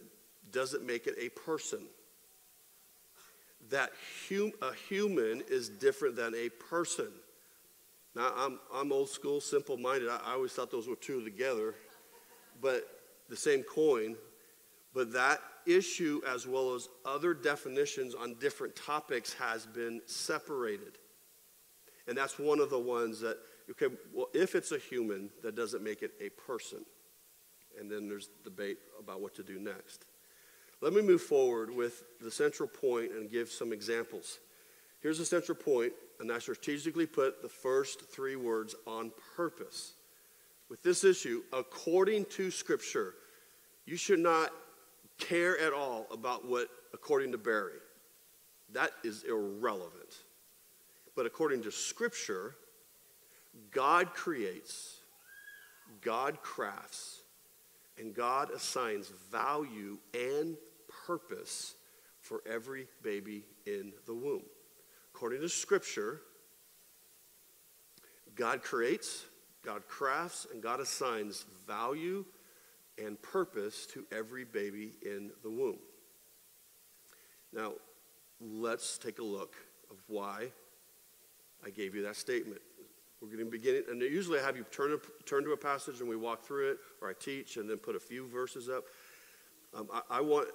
doesn't 0.51 0.85
make 0.85 1.07
it 1.07 1.15
a 1.19 1.29
person. 1.31 1.87
That 3.71 3.91
hum, 4.29 4.53
a 4.63 4.75
human 4.75 5.43
is 5.49 5.69
different 5.69 6.17
than 6.17 6.35
a 6.35 6.49
person. 6.49 7.09
Now, 8.15 8.33
I'm, 8.37 8.61
I'm 8.73 8.93
old 8.93 9.09
school, 9.09 9.41
simple 9.41 9.77
minded. 9.77 10.09
I, 10.09 10.21
I 10.25 10.33
always 10.33 10.53
thought 10.53 10.71
those 10.71 10.87
were 10.87 10.97
two 10.97 11.25
together, 11.25 11.75
but 12.61 12.85
the 13.29 13.37
same 13.37 13.63
coin. 13.63 14.17
But 14.93 15.13
that 15.13 15.41
issue, 15.67 16.21
as 16.29 16.47
well 16.47 16.75
as 16.75 16.89
other 17.05 17.35
definitions 17.35 18.15
on 18.15 18.35
different 18.35 18.77
topics, 18.77 19.33
has 19.35 19.67
been 19.67 20.01
separated. 20.07 20.99
And 22.07 22.17
that's 22.17 22.39
one 22.39 22.61
of 22.61 22.71
the 22.71 22.79
ones 22.79 23.21
that, 23.21 23.39
okay, 23.71 23.93
well, 24.13 24.29
if 24.35 24.55
it's 24.55 24.73
a 24.73 24.79
human, 24.79 25.31
that 25.43 25.57
doesn't 25.57 25.83
make 25.83 26.03
it 26.03 26.13
a 26.21 26.29
person. 26.29 26.85
And 27.79 27.91
then 27.91 28.09
there's 28.09 28.29
debate 28.45 28.79
about 28.99 29.21
what 29.21 29.35
to 29.37 29.43
do 29.43 29.59
next. 29.59 30.05
Let 30.81 30.93
me 30.93 31.03
move 31.03 31.23
forward 31.23 31.75
with 31.75 32.03
the 32.21 32.31
central 32.31 32.69
point 32.69 33.13
and 33.13 33.31
give 33.31 33.49
some 33.49 33.73
examples. 33.73 34.39
Here's 35.01 35.19
the 35.19 35.25
central 35.25 35.57
point, 35.57 35.93
and 36.21 36.33
I 36.33 36.39
strategically 36.39 37.07
put 37.07 37.43
the 37.43 37.49
first 37.49 38.11
three 38.11 38.37
words 38.37 38.75
on 38.87 39.13
purpose. 39.37 39.95
With 40.69 40.83
this 40.83 41.05
issue, 41.05 41.43
according 41.53 42.27
to 42.31 42.51
Scripture, 42.51 43.15
you 43.87 43.97
should 43.97 44.19
not 44.19 44.51
care 45.19 45.59
at 45.59 45.73
all 45.73 46.07
about 46.11 46.47
what, 46.49 46.69
according 46.93 47.33
to 47.33 47.39
Barry, 47.39 47.81
that 48.73 48.91
is 49.05 49.25
irrelevant. 49.25 50.23
But 51.15 51.27
according 51.27 51.63
to 51.63 51.71
Scripture, 51.71 52.57
God 53.71 54.15
creates, 54.15 54.99
God 56.01 56.41
crafts, 56.43 57.21
and 57.99 58.15
God 58.15 58.51
assigns 58.51 59.13
value 59.31 59.99
and 60.13 60.57
purpose 61.07 61.75
for 62.21 62.43
every 62.51 62.87
baby 63.03 63.45
in 63.67 63.93
the 64.07 64.15
womb. 64.15 64.43
According 65.15 65.41
to 65.43 65.49
Scripture, 65.49 66.21
God 68.35 68.63
creates, 68.63 69.27
God 69.65 69.87
crafts, 69.87 70.47
and 70.53 70.63
God 70.63 70.81
assigns 70.81 71.45
value 71.67 72.25
and 73.03 73.21
purpose 73.23 73.87
to 73.87 74.05
every 74.11 74.45
baby 74.45 74.93
in 75.03 75.31
the 75.43 75.51
womb. 75.51 75.79
Now, 77.53 77.73
let's 78.41 78.99
take 78.99 79.19
a 79.19 79.25
look 79.25 79.55
of 79.91 79.97
why 80.09 80.51
I 81.65 81.71
gave 81.71 81.95
you 81.95 82.03
that 82.03 82.17
statement. 82.17 82.61
We're 83.25 83.37
going 83.37 83.51
to 83.51 83.51
begin 83.51 83.75
it, 83.75 83.87
and 83.89 84.03
usually 84.03 84.39
I 84.39 84.43
have 84.43 84.55
you 84.55 84.67
turn, 84.71 84.99
turn 85.25 85.45
to 85.45 85.53
a 85.53 85.57
passage 85.57 86.01
and 86.01 86.09
we 86.09 86.15
walk 86.15 86.45
through 86.45 86.73
it, 86.73 86.79
or 87.01 87.09
I 87.09 87.15
teach 87.19 87.57
and 87.57 87.69
then 87.71 87.79
put 87.79 87.97
a 87.97 88.01
few 88.01 88.29
verses 88.29 88.69
up. 88.69 88.85
Um, 89.75 89.89
I, 89.91 90.19
I, 90.19 90.21
want, 90.21 90.49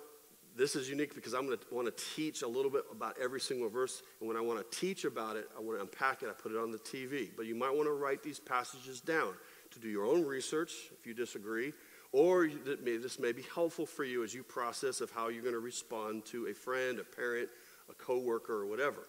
this 0.55 0.75
is 0.75 0.87
unique 0.87 1.15
because 1.15 1.33
I'm 1.33 1.47
going 1.47 1.57
to 1.57 1.65
want 1.71 1.87
to 1.87 2.03
teach 2.15 2.43
a 2.43 2.47
little 2.47 2.69
bit 2.69 2.83
about 2.91 3.15
every 3.19 3.41
single 3.41 3.69
verse, 3.69 4.03
and 4.19 4.27
when 4.27 4.37
I 4.37 4.41
want 4.41 4.59
to 4.59 4.79
teach 4.79 5.03
about 5.03 5.35
it, 5.35 5.49
I 5.57 5.61
want 5.61 5.79
to 5.79 5.81
unpack 5.81 6.21
it, 6.21 6.29
I 6.29 6.33
put 6.33 6.51
it 6.51 6.59
on 6.59 6.69
the 6.69 6.77
TV. 6.77 7.31
But 7.35 7.47
you 7.47 7.55
might 7.55 7.71
want 7.71 7.85
to 7.85 7.93
write 7.93 8.21
these 8.21 8.39
passages 8.39 9.01
down 9.01 9.33
to 9.71 9.79
do 9.79 9.89
your 9.89 10.05
own 10.05 10.23
research 10.23 10.71
if 10.99 11.07
you 11.07 11.15
disagree, 11.15 11.73
or 12.11 12.47
this 12.47 13.17
may 13.17 13.31
be 13.31 13.45
helpful 13.51 13.87
for 13.87 14.03
you 14.03 14.23
as 14.23 14.31
you 14.35 14.43
process 14.43 15.01
of 15.01 15.09
how 15.09 15.29
you're 15.29 15.41
going 15.41 15.55
to 15.55 15.59
respond 15.59 16.23
to 16.25 16.45
a 16.45 16.53
friend, 16.53 16.99
a 16.99 17.03
parent, 17.03 17.49
a 17.89 17.93
coworker, 17.95 18.53
or 18.53 18.67
whatever. 18.67 19.07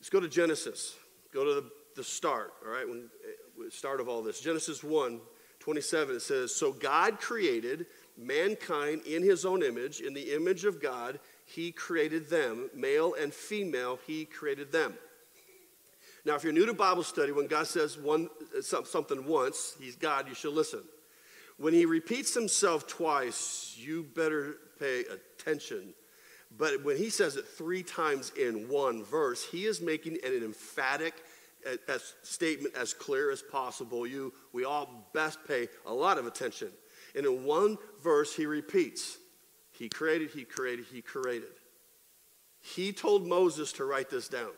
Let's 0.00 0.08
go 0.08 0.20
to 0.20 0.28
Genesis. 0.28 0.94
Go 1.34 1.44
to 1.44 1.54
the, 1.54 1.70
the 1.94 2.04
start, 2.04 2.52
all 2.64 2.72
right? 2.72 2.88
When 2.88 3.08
eh, 3.24 3.68
start 3.70 4.00
of 4.00 4.08
all 4.08 4.22
this. 4.22 4.40
Genesis 4.40 4.82
1, 4.82 5.20
27, 5.60 6.16
it 6.16 6.20
says, 6.20 6.54
So 6.54 6.72
God 6.72 7.20
created 7.20 7.86
mankind 8.16 9.02
in 9.06 9.22
his 9.22 9.44
own 9.44 9.62
image. 9.62 10.00
In 10.00 10.14
the 10.14 10.34
image 10.34 10.64
of 10.64 10.80
God, 10.80 11.18
he 11.44 11.72
created 11.72 12.28
them. 12.28 12.70
Male 12.74 13.14
and 13.20 13.32
female, 13.32 13.98
he 14.06 14.24
created 14.24 14.72
them. 14.72 14.94
Now, 16.24 16.34
if 16.36 16.44
you're 16.44 16.52
new 16.52 16.66
to 16.66 16.72
Bible 16.72 17.02
study, 17.02 17.32
when 17.32 17.46
God 17.46 17.66
says 17.66 17.98
one, 17.98 18.30
something 18.62 19.26
once, 19.26 19.76
he's 19.78 19.96
God, 19.96 20.26
you 20.26 20.34
should 20.34 20.54
listen. 20.54 20.82
When 21.58 21.74
he 21.74 21.84
repeats 21.84 22.34
himself 22.34 22.86
twice, 22.86 23.76
you 23.78 24.04
better 24.14 24.56
pay 24.80 25.04
attention. 25.04 25.94
But 26.56 26.82
when 26.82 26.96
he 26.96 27.10
says 27.10 27.36
it 27.36 27.46
three 27.46 27.82
times 27.82 28.32
in 28.40 28.68
one 28.68 29.04
verse, 29.04 29.44
he 29.44 29.66
is 29.66 29.80
making 29.80 30.18
an 30.24 30.32
emphatic 30.42 31.14
a, 31.66 31.92
a 31.92 31.98
statement 32.22 32.74
as 32.76 32.92
clear 32.92 33.30
as 33.30 33.42
possible. 33.42 34.06
You, 34.06 34.32
we 34.52 34.64
all 34.64 35.10
best 35.12 35.38
pay 35.46 35.68
a 35.86 35.92
lot 35.92 36.18
of 36.18 36.26
attention. 36.26 36.68
And 37.14 37.26
in 37.26 37.44
one 37.44 37.78
verse, 38.02 38.34
he 38.34 38.46
repeats, 38.46 39.18
He 39.72 39.88
created, 39.88 40.30
He 40.30 40.44
created, 40.44 40.86
He 40.92 41.02
created. 41.02 41.52
He 42.60 42.92
told 42.92 43.26
Moses 43.26 43.72
to 43.74 43.84
write 43.84 44.08
this 44.08 44.28
down. 44.28 44.52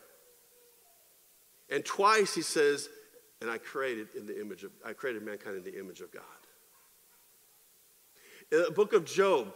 And 1.68 1.84
twice 1.84 2.34
he 2.34 2.42
says, 2.42 2.88
and 3.40 3.50
I 3.50 3.58
created 3.58 4.14
in 4.16 4.26
the 4.26 4.40
image 4.40 4.62
of, 4.62 4.70
I 4.84 4.92
created 4.92 5.22
mankind 5.22 5.56
in 5.56 5.64
the 5.64 5.78
image 5.78 6.00
of 6.00 6.12
God. 6.12 6.22
In 8.52 8.62
the 8.62 8.70
book 8.70 8.92
of 8.92 9.04
Job, 9.04 9.52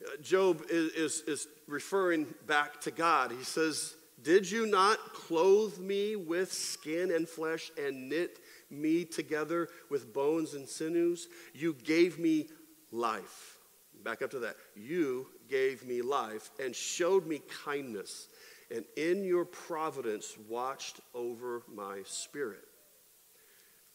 uh, 0.00 0.22
Job 0.22 0.62
is, 0.70 0.92
is, 0.92 1.22
is 1.26 1.48
referring 1.66 2.26
back 2.46 2.80
to 2.82 2.90
God. 2.90 3.32
He 3.32 3.42
says, 3.42 3.94
Did 4.24 4.50
you 4.50 4.66
not 4.66 5.12
clothe 5.12 5.78
me 5.78 6.16
with 6.16 6.50
skin 6.50 7.10
and 7.10 7.28
flesh 7.28 7.70
and 7.78 8.08
knit 8.08 8.40
me 8.70 9.04
together 9.04 9.68
with 9.90 10.14
bones 10.14 10.54
and 10.54 10.66
sinews? 10.66 11.28
You 11.52 11.74
gave 11.74 12.18
me 12.18 12.48
life. 12.90 13.58
Back 14.02 14.22
up 14.22 14.30
to 14.30 14.38
that. 14.40 14.56
You 14.74 15.26
gave 15.50 15.86
me 15.86 16.00
life 16.00 16.50
and 16.58 16.74
showed 16.74 17.26
me 17.26 17.42
kindness, 17.64 18.28
and 18.74 18.86
in 18.96 19.24
your 19.24 19.44
providence 19.44 20.36
watched 20.48 21.00
over 21.14 21.62
my 21.72 22.00
spirit. 22.04 22.64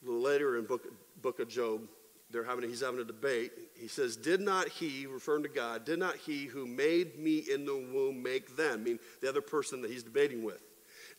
A 0.03 0.05
little 0.05 0.21
later 0.21 0.57
in 0.57 0.65
book, 0.65 0.83
book 1.23 1.39
of 1.39 1.49
Job, 1.49 1.87
they're 2.31 2.43
having, 2.43 2.69
he's 2.69 2.81
having 2.81 2.99
a 2.99 3.05
debate. 3.05 3.51
He 3.75 3.87
says, 3.87 4.15
Did 4.15 4.39
not 4.39 4.67
he, 4.67 5.07
referring 5.07 5.43
to 5.43 5.49
God, 5.49 5.85
did 5.85 5.99
not 5.99 6.15
he 6.15 6.45
who 6.45 6.67
made 6.67 7.17
me 7.17 7.39
in 7.39 7.65
the 7.65 7.75
womb 7.75 8.21
make 8.21 8.55
them? 8.55 8.73
I 8.73 8.77
mean, 8.77 8.99
the 9.21 9.29
other 9.29 9.41
person 9.41 9.81
that 9.81 9.91
he's 9.91 10.03
debating 10.03 10.43
with. 10.43 10.61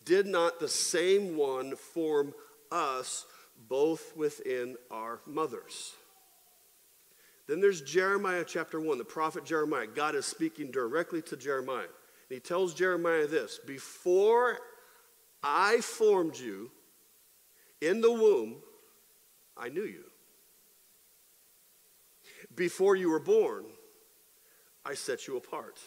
Did 0.04 0.26
not 0.26 0.60
the 0.60 0.68
same 0.68 1.36
one 1.36 1.74
form 1.76 2.32
us 2.70 3.26
both 3.68 4.16
within 4.16 4.76
our 4.90 5.20
mothers? 5.26 5.94
Then 7.48 7.60
there's 7.60 7.82
Jeremiah 7.82 8.44
chapter 8.46 8.80
1, 8.80 8.96
the 8.98 9.04
prophet 9.04 9.44
Jeremiah. 9.44 9.88
God 9.88 10.14
is 10.14 10.24
speaking 10.24 10.70
directly 10.70 11.20
to 11.22 11.36
Jeremiah. 11.36 11.80
And 11.80 12.36
he 12.36 12.38
tells 12.38 12.74
Jeremiah 12.74 13.26
this 13.26 13.58
Before 13.66 14.58
I 15.42 15.80
formed 15.80 16.38
you 16.38 16.70
in 17.80 18.00
the 18.00 18.12
womb, 18.12 18.56
I 19.56 19.68
knew 19.68 19.82
you. 19.82 20.04
Before 22.54 22.96
you 22.96 23.10
were 23.10 23.20
born, 23.20 23.64
I 24.84 24.94
set 24.94 25.26
you 25.26 25.36
apart. 25.36 25.78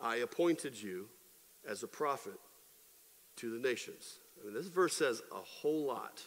I 0.00 0.16
appointed 0.16 0.80
you 0.80 1.08
as 1.68 1.82
a 1.82 1.86
prophet 1.86 2.34
to 3.36 3.50
the 3.50 3.58
nations. 3.58 4.18
I 4.40 4.44
mean, 4.44 4.54
this 4.54 4.66
verse 4.66 4.96
says 4.96 5.22
a 5.30 5.36
whole 5.36 5.86
lot 5.86 6.22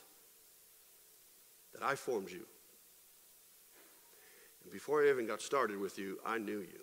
that 1.74 1.84
I 1.84 1.96
formed 1.96 2.32
you. 2.32 2.46
And 4.64 4.72
before 4.72 5.04
I 5.04 5.10
even 5.10 5.28
got 5.28 5.42
started 5.42 5.78
with 5.78 6.00
you, 6.00 6.20
I 6.26 6.38
knew 6.38 6.60
you. 6.60 6.80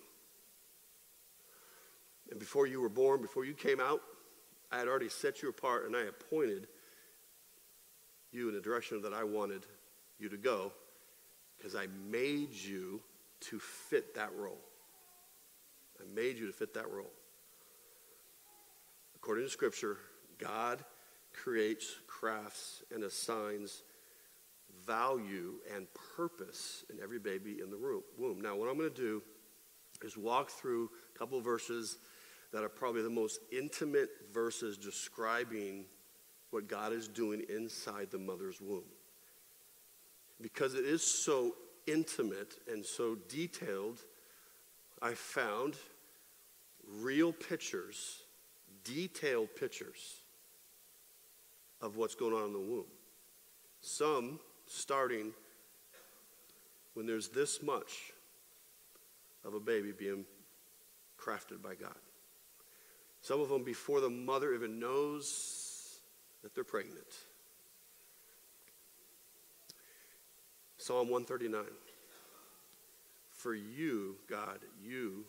And 2.30 2.38
before 2.38 2.66
you 2.66 2.80
were 2.80 2.88
born, 2.88 3.22
before 3.22 3.44
you 3.44 3.54
came 3.54 3.80
out, 3.80 4.00
I 4.70 4.78
had 4.78 4.88
already 4.88 5.08
set 5.08 5.42
you 5.42 5.48
apart 5.48 5.86
and 5.86 5.96
I 5.96 6.02
appointed 6.02 6.68
you 8.32 8.48
in 8.48 8.54
the 8.54 8.60
direction 8.60 9.02
that 9.02 9.12
I 9.12 9.24
wanted 9.24 9.66
you 10.18 10.28
to 10.28 10.36
go 10.36 10.72
because 11.62 11.76
I 11.76 11.86
made 12.10 12.52
you 12.52 13.00
to 13.40 13.60
fit 13.60 14.16
that 14.16 14.30
role. 14.36 14.64
I 16.00 16.04
made 16.12 16.36
you 16.36 16.48
to 16.48 16.52
fit 16.52 16.74
that 16.74 16.90
role. 16.90 17.12
According 19.14 19.44
to 19.44 19.50
Scripture, 19.50 19.98
God 20.38 20.84
creates, 21.32 21.94
crafts, 22.08 22.82
and 22.92 23.04
assigns 23.04 23.82
value 24.84 25.54
and 25.72 25.86
purpose 26.16 26.84
in 26.90 26.98
every 27.00 27.20
baby 27.20 27.58
in 27.62 27.70
the 27.70 27.78
womb. 28.18 28.40
Now, 28.40 28.56
what 28.56 28.68
I'm 28.68 28.76
going 28.76 28.90
to 28.90 28.96
do 28.96 29.22
is 30.02 30.16
walk 30.16 30.50
through 30.50 30.90
a 31.14 31.18
couple 31.18 31.40
verses 31.40 31.98
that 32.52 32.64
are 32.64 32.68
probably 32.68 33.02
the 33.02 33.10
most 33.10 33.38
intimate 33.52 34.10
verses 34.34 34.76
describing 34.76 35.84
what 36.50 36.66
God 36.66 36.92
is 36.92 37.06
doing 37.06 37.44
inside 37.48 38.10
the 38.10 38.18
mother's 38.18 38.60
womb 38.60 38.82
because 40.42 40.74
it 40.74 40.84
is 40.84 41.02
so 41.02 41.54
intimate 41.86 42.54
and 42.70 42.84
so 42.84 43.16
detailed, 43.28 44.00
I 45.00 45.14
found 45.14 45.76
real 47.00 47.32
pictures, 47.32 48.22
detailed 48.84 49.48
pictures 49.58 50.22
of 51.80 51.96
what's 51.96 52.14
going 52.14 52.34
on 52.34 52.46
in 52.46 52.52
the 52.52 52.58
womb. 52.58 52.86
Some 53.80 54.38
starting 54.66 55.32
when 56.94 57.06
there's 57.06 57.28
this 57.28 57.62
much 57.62 58.12
of 59.44 59.54
a 59.54 59.60
baby 59.60 59.92
being 59.92 60.24
crafted 61.18 61.62
by 61.62 61.74
God. 61.74 61.94
Some 63.20 63.40
of 63.40 63.48
them 63.48 63.62
before 63.62 64.00
the 64.00 64.10
mother 64.10 64.54
even 64.54 64.78
knows 64.78 66.00
that 66.42 66.54
they're 66.54 66.64
pregnant. 66.64 67.06
Psalm 70.82 71.08
139. 71.10 71.62
For 73.30 73.54
you, 73.54 74.16
God, 74.28 74.58
you 74.82 75.24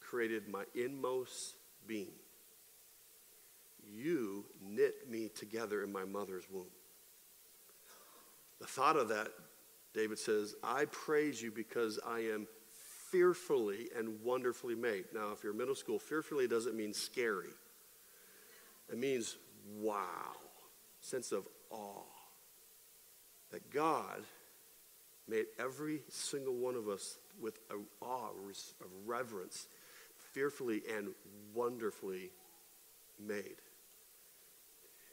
created 0.00 0.50
my 0.50 0.64
inmost 0.74 1.54
being. 1.86 2.12
You 3.90 4.44
knit 4.62 5.08
me 5.10 5.30
together 5.30 5.82
in 5.82 5.90
my 5.90 6.04
mother's 6.04 6.44
womb. 6.50 6.66
The 8.60 8.66
thought 8.66 8.98
of 8.98 9.08
that, 9.08 9.28
David 9.94 10.18
says, 10.18 10.54
I 10.62 10.84
praise 10.86 11.40
you 11.40 11.52
because 11.52 11.98
I 12.06 12.18
am 12.18 12.46
fearfully 13.10 13.88
and 13.96 14.22
wonderfully 14.22 14.74
made. 14.74 15.06
Now, 15.14 15.32
if 15.32 15.42
you're 15.42 15.54
middle 15.54 15.74
school, 15.74 15.98
fearfully 15.98 16.46
doesn't 16.46 16.76
mean 16.76 16.92
scary. 16.92 17.54
It 18.92 18.98
means 18.98 19.38
wow, 19.78 20.36
sense 21.00 21.32
of 21.32 21.48
awe. 21.70 22.02
That 23.50 23.70
God 23.70 24.22
made 25.28 25.46
every 25.58 26.02
single 26.08 26.54
one 26.54 26.74
of 26.74 26.88
us 26.88 27.18
with 27.40 27.58
a 27.70 28.04
awe, 28.04 28.30
of 28.30 28.90
reverence, 29.06 29.68
fearfully 30.32 30.82
and 30.96 31.08
wonderfully 31.54 32.30
made. 33.18 33.56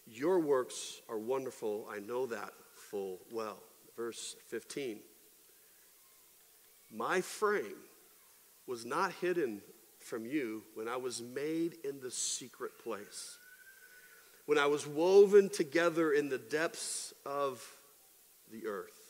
Your 0.07 0.39
works 0.39 1.01
are 1.09 1.17
wonderful. 1.17 1.87
I 1.91 1.99
know 1.99 2.25
that 2.27 2.51
full 2.75 3.19
well. 3.31 3.57
Verse 3.97 4.35
15. 4.47 4.99
My 6.91 7.21
frame 7.21 7.77
was 8.67 8.85
not 8.85 9.11
hidden 9.13 9.61
from 9.99 10.25
you 10.25 10.63
when 10.75 10.87
I 10.87 10.97
was 10.97 11.21
made 11.21 11.77
in 11.83 11.99
the 11.99 12.11
secret 12.11 12.71
place, 12.83 13.37
when 14.45 14.57
I 14.57 14.67
was 14.67 14.85
woven 14.85 15.49
together 15.49 16.11
in 16.11 16.29
the 16.29 16.37
depths 16.37 17.13
of 17.25 17.65
the 18.51 18.67
earth. 18.67 19.04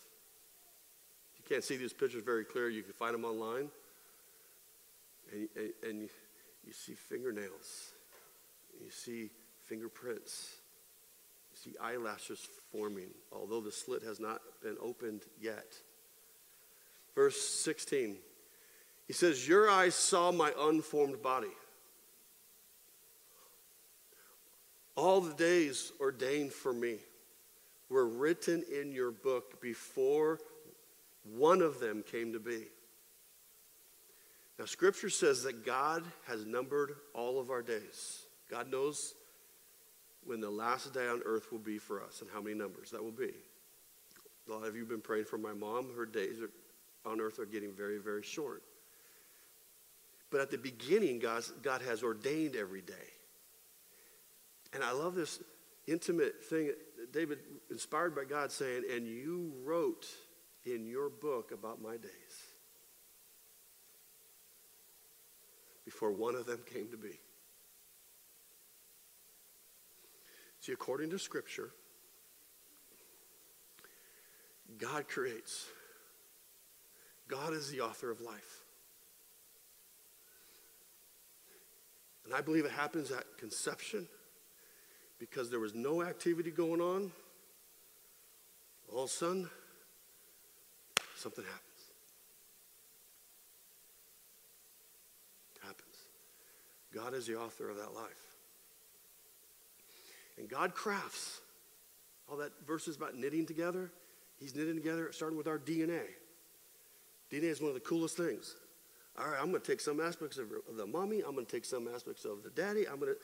Can't 1.48 1.64
see 1.64 1.78
these 1.78 1.94
pictures 1.94 2.24
very 2.24 2.44
clear. 2.44 2.70
You 2.70 2.82
can 2.82 2.94
find 2.94 3.14
them 3.14 3.26
online. 3.26 3.70
And, 5.32 5.48
and, 5.56 5.72
and 5.88 6.02
you, 6.02 6.10
you 6.66 6.74
see 6.74 6.94
fingernails, 6.94 7.94
you 8.84 8.90
see 8.90 9.30
fingerprints, 9.66 10.56
you 11.52 11.72
see 11.72 11.78
eyelashes 11.80 12.48
forming, 12.72 13.10
although 13.32 13.62
the 13.62 13.72
slit 13.72 14.04
has 14.04 14.20
not 14.20 14.42
been 14.62 14.78
opened 14.82 15.22
yet. 15.40 15.76
Verse 17.16 17.40
16, 17.40 18.18
he 19.08 19.14
says, 19.14 19.48
Your 19.48 19.70
eyes 19.70 19.96
saw 19.96 20.32
my 20.32 20.52
unformed 20.60 21.22
body. 21.22 21.48
All 24.96 25.22
the 25.22 25.34
days 25.34 25.92
ordained 26.00 26.54
for 26.54 26.74
me 26.74 26.98
were 27.90 28.08
written 28.08 28.64
in 28.72 28.92
your 28.92 29.12
book 29.12 29.62
before 29.62 30.40
one 31.34 31.62
of 31.62 31.80
them 31.80 32.04
came 32.04 32.34
to 32.34 32.40
be. 32.40 32.66
Now, 34.58 34.66
Scripture 34.66 35.10
says 35.10 35.44
that 35.44 35.66
God 35.66 36.04
has 36.28 36.46
numbered 36.46 36.96
all 37.14 37.40
of 37.40 37.50
our 37.50 37.62
days. 37.62 38.22
God 38.50 38.72
knows 38.72 39.16
when 40.24 40.40
the 40.40 40.50
last 40.50 40.94
day 40.94 41.08
on 41.08 41.22
earth 41.26 41.52
will 41.52 41.60
be 41.60 41.78
for 41.78 42.02
us 42.02 42.22
and 42.22 42.30
how 42.34 42.42
many 42.42 42.56
numbers 42.56 42.92
that 42.92 43.04
will 43.04 43.12
be. 43.12 43.34
A 44.48 44.52
lot 44.52 44.66
of 44.66 44.76
you 44.76 44.82
have 44.82 44.90
been 44.90 45.02
praying 45.02 45.26
for 45.26 45.38
my 45.38 45.54
mom. 45.54 45.94
Her 45.96 46.06
days 46.06 46.38
on 47.06 47.20
earth 47.20 47.40
are 47.40 47.46
getting 47.46 47.74
very, 47.74 47.98
very 47.98 48.24
short. 48.24 48.64
But 50.32 50.42
at 50.42 50.52
the 50.52 50.58
beginning, 50.58 51.20
God, 51.20 51.44
God 51.62 51.82
has 51.82 52.04
ordained 52.04 52.56
every 52.56 52.82
day. 52.82 52.94
And 54.74 54.84
I 54.84 54.92
love 54.92 55.16
this 55.16 55.42
intimate 55.88 56.44
thing. 56.46 56.72
David, 57.12 57.40
inspired 57.72 58.16
by 58.16 58.26
God, 58.26 58.52
saying, 58.52 58.84
And 58.94 59.08
you 59.08 59.54
wrote 59.64 60.06
in 60.66 60.86
your 60.86 61.10
book 61.10 61.52
about 61.52 61.82
my 61.82 61.98
days 61.98 62.12
before 65.84 66.12
one 66.12 66.36
of 66.36 66.46
them 66.46 66.60
came 66.66 66.90
to 66.90 66.98
be. 66.98 67.20
See, 70.60 70.72
according 70.72 71.12
to 71.12 71.20
Scripture, 71.20 71.70
God 74.80 75.08
creates. 75.08 75.68
God 77.28 77.54
is 77.54 77.70
the 77.70 77.82
author 77.82 78.10
of 78.10 78.20
life. 78.20 78.64
And 82.26 82.34
I 82.34 82.42
believe 82.42 82.66
it 82.66 82.72
happens 82.72 83.12
at 83.12 83.38
conception 83.38 84.08
because 85.20 85.52
there 85.52 85.60
was 85.60 85.76
no 85.76 86.02
activity 86.02 86.50
going 86.50 86.82
on. 86.82 87.12
All 88.92 89.04
of 89.04 89.10
a 89.10 89.14
sudden, 89.14 89.50
something 91.26 91.44
happens. 91.44 91.82
It 95.56 95.62
happens. 95.66 95.96
God 96.94 97.16
is 97.16 97.26
the 97.26 97.36
author 97.36 97.68
of 97.68 97.78
that 97.78 97.96
life. 97.96 98.36
And 100.38 100.48
God 100.48 100.76
crafts. 100.76 101.42
All 102.30 102.38
that 102.38 102.52
verses 102.68 102.96
about 102.96 103.16
knitting 103.16 103.48
together, 103.48 103.92
He's 104.40 104.56
knitting 104.56 104.76
together, 104.76 105.12
starting 105.12 105.38
with 105.38 105.48
our 105.48 105.58
DNA. 105.58 106.02
DNA 107.32 107.46
is 107.46 107.60
one 107.60 107.70
of 107.70 107.74
the 107.74 107.80
coolest 107.80 108.18
things. 108.18 108.56
All 109.18 109.28
right, 109.28 109.40
I'm 109.40 109.50
going 109.50 109.62
to 109.62 109.68
take 109.68 109.82
some 109.82 110.00
aspects 110.00 110.38
of 110.38 110.50
the 110.78 110.86
mommy. 110.86 111.22
I'm 111.22 111.34
going 111.34 111.46
to 111.48 111.52
take 111.52 111.66
some 111.66 111.88
aspects 111.88 112.26
of 112.26 112.44
the 112.44 112.52
daddy. 112.52 112.88
I'm 112.88 113.00
going 113.00 113.14
to, 113.14 113.18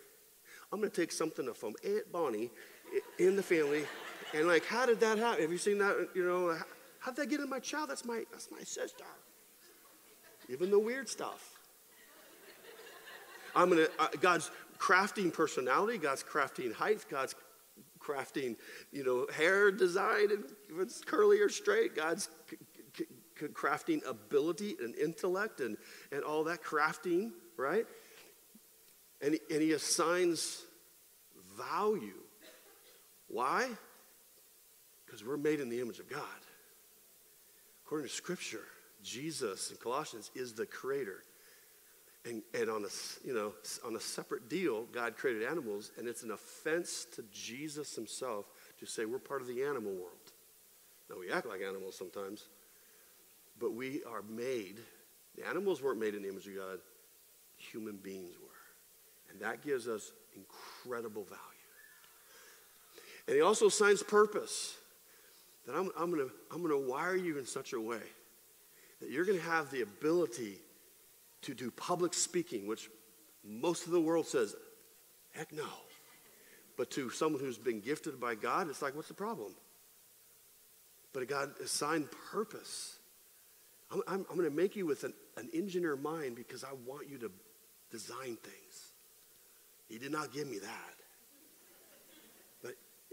I'm 0.74 0.80
going 0.80 0.90
to 0.90 1.02
take 1.02 1.12
something 1.12 1.54
from 1.54 1.76
Aunt 1.86 2.12
Bonnie 2.12 2.50
in 3.20 3.36
the 3.36 3.44
family, 3.44 3.84
and 4.34 4.48
like, 4.48 4.66
how 4.66 4.88
did 4.88 5.00
that 5.02 5.20
happen? 5.20 5.42
Have 5.44 5.52
you 5.52 5.60
seen 5.60 5.78
that? 5.78 6.10
You 6.16 6.26
know, 6.26 6.58
how 7.02 7.12
did 7.12 7.24
that 7.24 7.30
get 7.30 7.40
in 7.40 7.50
my 7.50 7.60
child? 7.60 7.90
That's 7.90 8.06
my, 8.06 8.24
that's 8.32 8.50
my 8.52 8.62
sister. 8.62 9.04
Even 10.50 10.70
the 10.70 10.80
weird 10.80 11.10
stuff. 11.10 11.60
I'm 13.56 13.70
gonna. 13.70 13.88
Uh, 14.00 14.08
God's 14.22 14.50
crafting 14.78 15.34
personality. 15.34 15.98
God's 15.98 16.24
crafting 16.24 16.74
height. 16.74 17.06
God's 17.10 17.36
crafting, 18.00 18.56
you 18.92 19.04
know, 19.04 19.28
hair 19.34 19.72
design 19.72 20.32
and 20.32 20.46
if 20.70 20.80
it's 20.80 21.02
curly 21.02 21.40
or 21.42 21.50
straight. 21.50 21.96
God's 21.96 22.30
crafting 23.54 24.08
ability 24.08 24.76
and 24.80 24.96
intellect 24.96 25.60
and, 25.60 25.78
and 26.12 26.24
all 26.24 26.44
that 26.44 26.64
crafting, 26.64 27.32
right? 27.58 27.86
And, 29.22 29.38
and 29.50 29.62
he 29.62 29.72
assigns 29.74 30.64
value. 31.58 32.22
Why? 33.28 33.70
Because 35.06 35.26
we're 35.26 35.38
made 35.38 35.60
in 35.60 35.70
the 35.70 35.80
image 35.80 36.00
of 36.00 36.10
God. 36.10 36.22
According 37.92 38.08
to 38.08 38.16
Scripture, 38.16 38.64
Jesus 39.04 39.70
in 39.70 39.76
Colossians 39.76 40.32
is 40.34 40.54
the 40.54 40.66
creator. 40.66 41.24
And, 42.24 42.42
and 42.54 42.70
on, 42.70 42.86
a, 42.86 43.28
you 43.28 43.34
know, 43.34 43.52
on 43.86 43.98
a 43.98 44.00
separate 44.00 44.48
deal, 44.48 44.86
God 44.94 45.18
created 45.18 45.44
animals, 45.44 45.92
and 45.98 46.08
it's 46.08 46.24
an 46.24 46.32
offense 46.32 47.06
to 47.16 47.24
Jesus 47.34 47.94
himself 47.94 48.46
to 48.80 48.86
say 48.86 49.04
we're 49.04 49.20
part 49.20 49.42
of 49.42 49.48
the 49.50 49.62
animal 49.64 49.92
world. 49.92 50.32
Now, 51.10 51.18
we 51.20 51.34
act 51.34 51.46
like 51.46 51.60
animals 51.62 51.98
sometimes, 51.98 52.46
but 53.60 53.74
we 53.74 54.04
are 54.10 54.22
made, 54.22 54.80
the 55.36 55.46
animals 55.46 55.84
weren't 55.84 56.00
made 56.00 56.16
in 56.16 56.22
the 56.22 56.30
image 56.30 56.48
of 56.48 56.56
God, 56.56 56.80
human 57.58 57.98
beings 57.98 58.36
were. 58.42 59.34
And 59.34 59.42
that 59.42 59.66
gives 59.66 59.90
us 59.90 60.14
incredible 60.34 61.26
value. 61.26 61.42
And 63.28 63.36
he 63.36 63.42
also 63.42 63.68
assigns 63.68 64.02
purpose 64.02 64.78
that 65.65 65.76
I'm, 65.76 65.89
I'm 65.97 66.12
going 66.12 66.28
to 66.28 66.32
I'm 66.52 66.62
going 66.62 66.71
to 66.71 66.89
wire 66.89 67.15
you 67.15 67.38
in 67.38 67.45
such 67.45 67.74
a 67.74 67.80
way 67.80 68.02
that 69.00 69.10
you're 69.10 69.26
going 69.26 69.38
to 69.38 69.43
have 69.43 69.71
the 69.71 69.82
ability 69.82 70.58
to 71.41 71.54
do 71.54 71.71
public 71.71 72.13
speaking, 72.13 72.67
which 72.67 72.89
most 73.43 73.86
of 73.86 73.91
the 73.91 74.00
world 74.00 74.28
says, 74.28 74.56
heck 75.32 75.52
no. 75.52 75.67
But 76.78 76.91
to 76.91 77.10
someone 77.10 77.41
who's 77.41 77.58
been 77.58 77.82
gifted 77.82 78.19
by 78.19 78.36
God, 78.36 78.69
it's 78.69 78.82
like, 78.82 78.95
what's 78.95 79.08
the 79.08 79.13
problem? 79.13 79.54
But 81.13 81.28
God 81.28 81.52
assigned 81.63 82.08
purpose. 82.32 82.97
I'm, 83.91 84.02
I'm, 84.08 84.26
I'm 84.30 84.38
going 84.38 84.50
to 84.50 84.56
make 84.56 84.76
you 84.76 84.86
with 84.86 85.04
an, 85.04 85.13
an 85.38 85.50
engineer 85.54 85.95
mind 85.95 86.36
because 86.36 86.63
I 86.63 86.69
want 86.86 87.10
you 87.10 87.17
to 87.19 87.32
design 87.91 88.38
things. 88.38 88.91
He 89.89 89.97
did 89.97 90.12
not 90.12 90.32
give 90.32 90.47
me 90.47 90.60
that. 90.60 91.01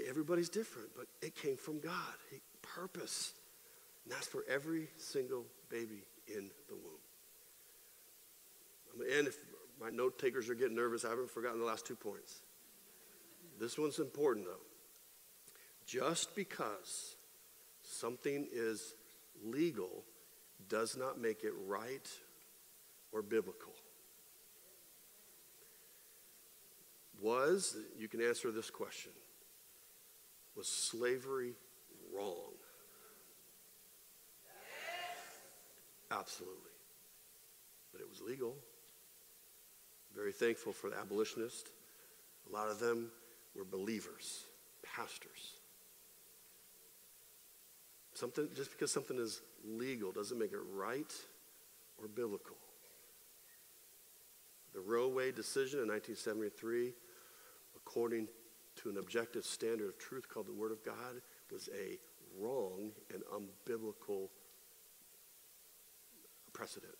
Everybody's 0.06 0.48
different, 0.48 0.90
but 0.96 1.06
it 1.22 1.34
came 1.34 1.56
from 1.56 1.80
God. 1.80 2.14
He, 2.30 2.40
purpose. 2.62 3.32
And 4.04 4.12
that's 4.12 4.26
for 4.26 4.44
every 4.48 4.88
single 4.96 5.44
baby 5.68 6.04
in 6.26 6.50
the 6.68 6.74
womb. 6.74 7.00
End 9.16 9.28
if 9.28 9.36
my 9.80 9.90
note 9.90 10.18
takers 10.18 10.48
are 10.48 10.54
getting 10.54 10.76
nervous. 10.76 11.04
I 11.04 11.10
haven't 11.10 11.30
forgotten 11.30 11.60
the 11.60 11.66
last 11.66 11.86
two 11.86 11.94
points. 11.94 12.40
This 13.60 13.78
one's 13.78 13.98
important, 13.98 14.46
though. 14.46 14.64
Just 15.86 16.34
because 16.34 17.16
something 17.82 18.46
is 18.52 18.94
legal 19.44 20.04
does 20.68 20.96
not 20.96 21.20
make 21.20 21.44
it 21.44 21.52
right 21.66 22.08
or 23.12 23.22
biblical. 23.22 23.72
Was, 27.20 27.76
you 27.98 28.08
can 28.08 28.20
answer 28.20 28.50
this 28.52 28.70
question, 28.70 29.12
was 30.58 30.66
slavery 30.66 31.52
wrong? 32.14 32.52
Yes. 36.10 36.18
Absolutely. 36.18 36.72
But 37.92 38.00
it 38.00 38.08
was 38.10 38.20
legal. 38.20 38.56
Very 40.14 40.32
thankful 40.32 40.72
for 40.72 40.90
the 40.90 40.98
abolitionists. 40.98 41.70
A 42.50 42.52
lot 42.52 42.68
of 42.68 42.80
them 42.80 43.10
were 43.54 43.64
believers, 43.64 44.42
pastors. 44.82 45.60
Something, 48.14 48.48
just 48.56 48.72
because 48.72 48.90
something 48.90 49.16
is 49.16 49.40
legal 49.64 50.10
doesn't 50.10 50.40
make 50.40 50.52
it 50.52 50.58
right 50.74 51.12
or 52.02 52.08
biblical. 52.08 52.56
The 54.74 54.80
Roe 54.80 55.08
decision 55.30 55.80
in 55.80 55.88
1973, 55.88 56.92
according 57.76 58.26
to 58.82 58.88
an 58.88 58.98
objective 58.98 59.44
standard 59.44 59.88
of 59.88 59.98
truth 59.98 60.28
called 60.28 60.46
the 60.46 60.52
Word 60.52 60.72
of 60.72 60.84
God, 60.84 61.20
was 61.50 61.68
a 61.74 61.98
wrong 62.38 62.92
and 63.12 63.22
unbiblical 63.32 64.28
precedent. 66.52 66.94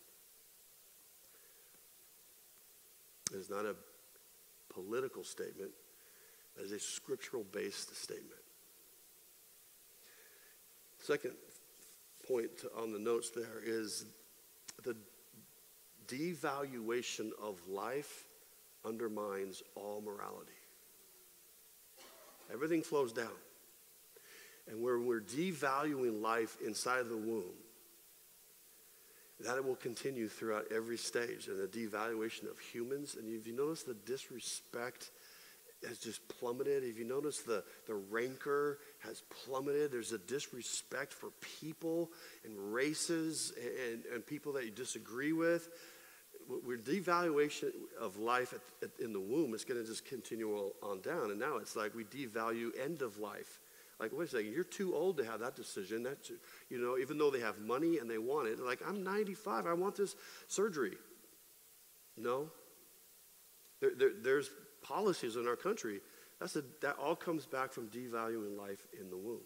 It 3.31 3.37
is 3.37 3.49
not 3.49 3.65
a 3.65 3.75
political 4.73 5.23
statement 5.23 5.71
as 6.63 6.71
a 6.71 6.79
scriptural 6.79 7.45
based 7.51 7.95
statement. 7.95 8.41
Second 10.99 11.33
point 12.27 12.51
on 12.77 12.91
the 12.91 12.99
notes 12.99 13.29
there 13.29 13.61
is 13.63 14.05
the 14.83 14.95
devaluation 16.07 17.29
of 17.41 17.59
life 17.67 18.25
undermines 18.85 19.61
all 19.75 20.01
morality. 20.01 20.58
Everything 22.51 22.81
flows 22.81 23.13
down. 23.13 23.27
And 24.67 24.81
where 24.81 24.99
we're 24.99 25.21
devaluing 25.21 26.21
life 26.21 26.57
inside 26.65 27.09
the 27.09 27.17
womb, 27.17 27.55
that 29.41 29.63
will 29.65 29.75
continue 29.75 30.27
throughout 30.27 30.65
every 30.73 30.97
stage 30.97 31.47
and 31.47 31.57
the 31.59 31.67
devaluation 31.67 32.49
of 32.49 32.59
humans. 32.59 33.15
And 33.17 33.33
if 33.33 33.47
you 33.47 33.53
notice 33.53 33.83
the 33.83 33.93
disrespect 33.93 35.11
has 35.87 35.97
just 35.97 36.27
plummeted, 36.27 36.83
if 36.83 36.99
you 36.99 37.05
notice 37.05 37.39
the, 37.39 37.63
the 37.87 37.95
rancor 37.95 38.79
has 38.99 39.23
plummeted, 39.45 39.91
there's 39.91 40.11
a 40.11 40.17
disrespect 40.17 41.13
for 41.13 41.29
people 41.61 42.11
and 42.43 42.73
races 42.73 43.53
and, 43.91 44.03
and 44.13 44.25
people 44.25 44.51
that 44.53 44.65
you 44.65 44.71
disagree 44.71 45.31
with. 45.31 45.69
We're 46.49 46.77
devaluation 46.77 47.71
of 48.01 48.17
life 48.17 48.53
at, 48.53 48.61
at, 48.81 49.03
in 49.03 49.13
the 49.13 49.19
womb 49.19 49.53
is 49.53 49.63
going 49.63 49.79
to 49.79 49.87
just 49.87 50.05
continue 50.05 50.71
on 50.81 51.01
down. 51.01 51.29
And 51.29 51.39
now 51.39 51.57
it's 51.57 51.75
like 51.75 51.93
we 51.93 52.03
devalue 52.03 52.71
end 52.83 53.03
of 53.03 53.19
life 53.19 53.59
like, 53.99 54.11
wait 54.13 54.29
a 54.29 54.31
second, 54.31 54.53
you're 54.53 54.63
too 54.63 54.95
old 54.95 55.17
to 55.17 55.25
have 55.25 55.41
that 55.41 55.55
decision. 55.55 56.03
That's, 56.03 56.31
you 56.69 56.77
know, 56.77 56.97
even 56.97 57.17
though 57.17 57.29
they 57.29 57.41
have 57.41 57.59
money 57.59 57.97
and 57.97 58.09
they 58.09 58.17
want 58.17 58.47
it. 58.47 58.59
Like, 58.59 58.79
I'm 58.87 59.03
95, 59.03 59.67
I 59.67 59.73
want 59.73 59.95
this 59.95 60.15
surgery. 60.47 60.95
No. 62.15 62.49
There, 63.81 63.91
there, 63.97 64.11
there's 64.21 64.49
policies 64.81 65.35
in 65.35 65.47
our 65.47 65.57
country. 65.57 65.99
That's 66.39 66.55
a, 66.55 66.63
that 66.81 66.95
all 66.97 67.15
comes 67.15 67.45
back 67.45 67.73
from 67.73 67.87
devaluing 67.87 68.57
life 68.57 68.87
in 68.99 69.09
the 69.09 69.17
womb. 69.17 69.41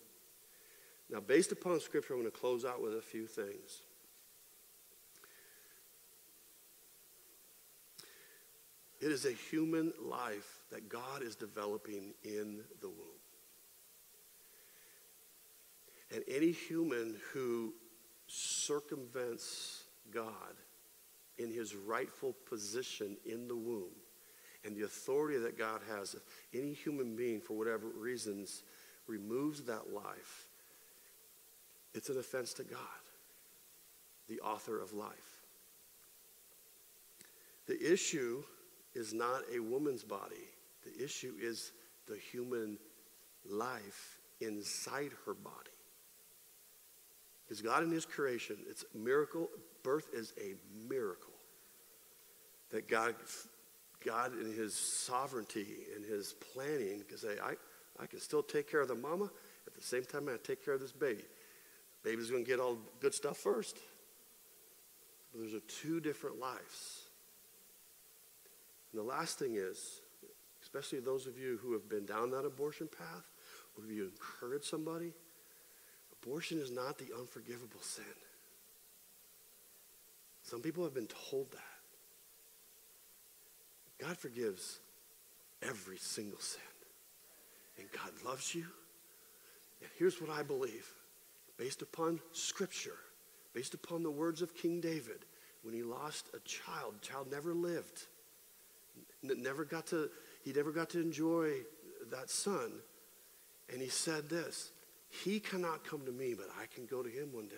Now, 1.10 1.20
based 1.20 1.51
upon 1.51 1.80
Scripture, 1.80 2.14
I'm 2.14 2.20
going 2.20 2.32
to 2.32 2.38
close 2.38 2.64
out 2.64 2.82
with 2.82 2.95
a 2.95 3.01
few 3.01 3.26
things. 3.26 3.82
It 9.04 9.12
is 9.12 9.26
a 9.26 9.34
human 9.34 9.91
life 10.01 10.62
that 10.72 10.88
God 10.88 11.24
is 11.24 11.36
developing 11.36 12.14
in 12.24 12.62
the 12.80 12.88
womb. 12.88 13.20
And 16.10 16.24
any 16.26 16.54
human 16.54 17.18
who 17.34 17.74
circumvents 18.28 19.84
God 20.10 20.56
in 21.38 21.51
his 21.51 21.76
rightful 21.76 22.34
position 22.47 23.18
in 23.26 23.49
the 23.49 23.58
womb 23.58 23.91
and 24.64 24.74
the 24.74 24.84
authority 24.84 25.38
that 25.38 25.58
God 25.58 25.82
has, 25.89 26.14
if 26.14 26.22
any 26.54 26.72
human 26.72 27.18
being, 27.18 27.41
for 27.41 27.58
whatever 27.58 27.88
reasons, 27.88 28.64
removes 29.08 29.64
that 29.64 29.91
life, 29.93 30.47
it's 31.93 32.08
an 32.08 32.18
offense 32.18 32.54
to 32.54 32.64
God, 32.64 32.80
the 34.30 34.39
author 34.39 34.80
of 34.80 34.93
life. 34.93 35.41
The 37.68 37.91
issue 37.91 38.45
is 38.96 39.14
not 39.14 39.41
a 39.54 39.60
woman's 39.60 40.04
body, 40.04 40.48
the 40.84 41.04
issue 41.04 41.34
is 41.39 41.72
the 42.08 42.18
human 42.18 42.78
life 43.50 44.20
inside 44.41 45.12
her 45.26 45.34
body. 45.34 45.56
Because 47.44 47.62
God 47.62 47.84
in 47.84 47.91
His 47.91 48.06
creation, 48.06 48.58
it's 48.70 48.86
a 48.94 48.98
miracle. 48.98 49.50
Birth 49.84 50.08
is 50.14 50.34
a 50.41 50.56
miracle. 50.89 51.34
That 52.72 52.88
God, 52.88 53.16
God 54.06 54.34
in 54.39 54.54
His 54.54 54.74
sovereignty 54.74 55.68
and 55.96 56.06
His 56.06 56.34
planning 56.54 57.04
can 57.08 57.18
say, 57.18 57.36
I, 57.44 57.54
I 58.02 58.06
can 58.08 58.20
still 58.20 58.44
take 58.44 58.70
care 58.70 58.82
of 58.82 58.88
the 58.88 58.96
mama. 58.96 59.30
At 59.68 59.74
the 59.76 59.82
same 59.82 60.04
time, 60.04 60.30
I 60.30 60.38
take 60.44 60.64
care 60.64 60.74
of 60.74 60.82
this 60.82 60.91
baby. 60.91 61.24
Baby's 62.04 62.30
going 62.30 62.44
to 62.44 62.50
get 62.50 62.60
all 62.60 62.78
good 63.00 63.14
stuff 63.14 63.38
first. 63.38 63.78
But 65.32 65.41
there's 65.41 65.54
a 65.54 65.62
two 65.62 66.00
different 66.00 66.39
lives. 66.39 67.03
And 68.94 69.02
the 69.02 69.06
last 69.06 69.38
thing 69.38 69.56
is, 69.56 70.00
especially 70.62 71.02
those 71.02 71.28
of 71.28 71.38
you 71.38 71.60
who 71.62 71.74
have 71.74 71.89
been 71.89 72.06
down 72.06 72.32
that 72.32 72.46
abortion 72.46 72.88
path, 72.88 73.26
or 73.76 73.84
if 73.84 73.91
you 73.91 74.06
encourage 74.06 74.64
somebody, 74.64 75.14
Abortion 76.24 76.60
is 76.60 76.72
not 76.72 76.98
the 76.98 77.10
unforgivable 77.18 77.82
sin. 77.82 78.06
Some 80.41 80.62
people 80.62 80.84
have 80.84 80.94
been 80.94 81.10
told 81.30 81.52
that. 81.52 81.60
God 84.00 84.18
forgives 84.18 84.80
every 85.62 85.98
single 85.98 86.39
sin. 86.39 86.62
And 87.78 87.88
God 87.91 88.12
loves 88.26 88.54
you. 88.54 88.66
And 89.82 89.89
here's 89.98 90.22
what 90.22 90.30
I 90.30 90.44
believe 90.44 90.88
based 91.58 91.82
upon 91.82 92.20
Scripture, 92.32 92.98
based 93.54 93.74
upon 93.74 94.04
the 94.04 94.12
words 94.12 94.41
of 94.41 94.56
King 94.56 94.80
David, 94.80 95.26
when 95.62 95.74
he 95.74 95.84
lost 95.84 96.28
a 96.34 96.39
child, 96.39 97.02
child 97.02 97.32
never 97.32 97.54
lived. 97.54 98.06
Never 99.22 99.64
got 99.64 99.88
to, 99.88 100.10
he 100.44 100.52
never 100.52 100.72
got 100.72 100.89
to 100.91 101.02
enjoy 101.02 101.52
that 102.12 102.30
son. 102.30 102.72
And 103.72 103.82
he 103.82 103.89
said 103.89 104.30
this 104.30 104.72
he 105.24 105.39
cannot 105.39 105.84
come 105.84 106.06
to 106.06 106.12
me, 106.12 106.34
but 106.34 106.48
I 106.60 106.66
can 106.74 106.86
go 106.86 107.04
to 107.04 107.10
him 107.10 107.32
one 107.32 107.48
day. 107.48 107.56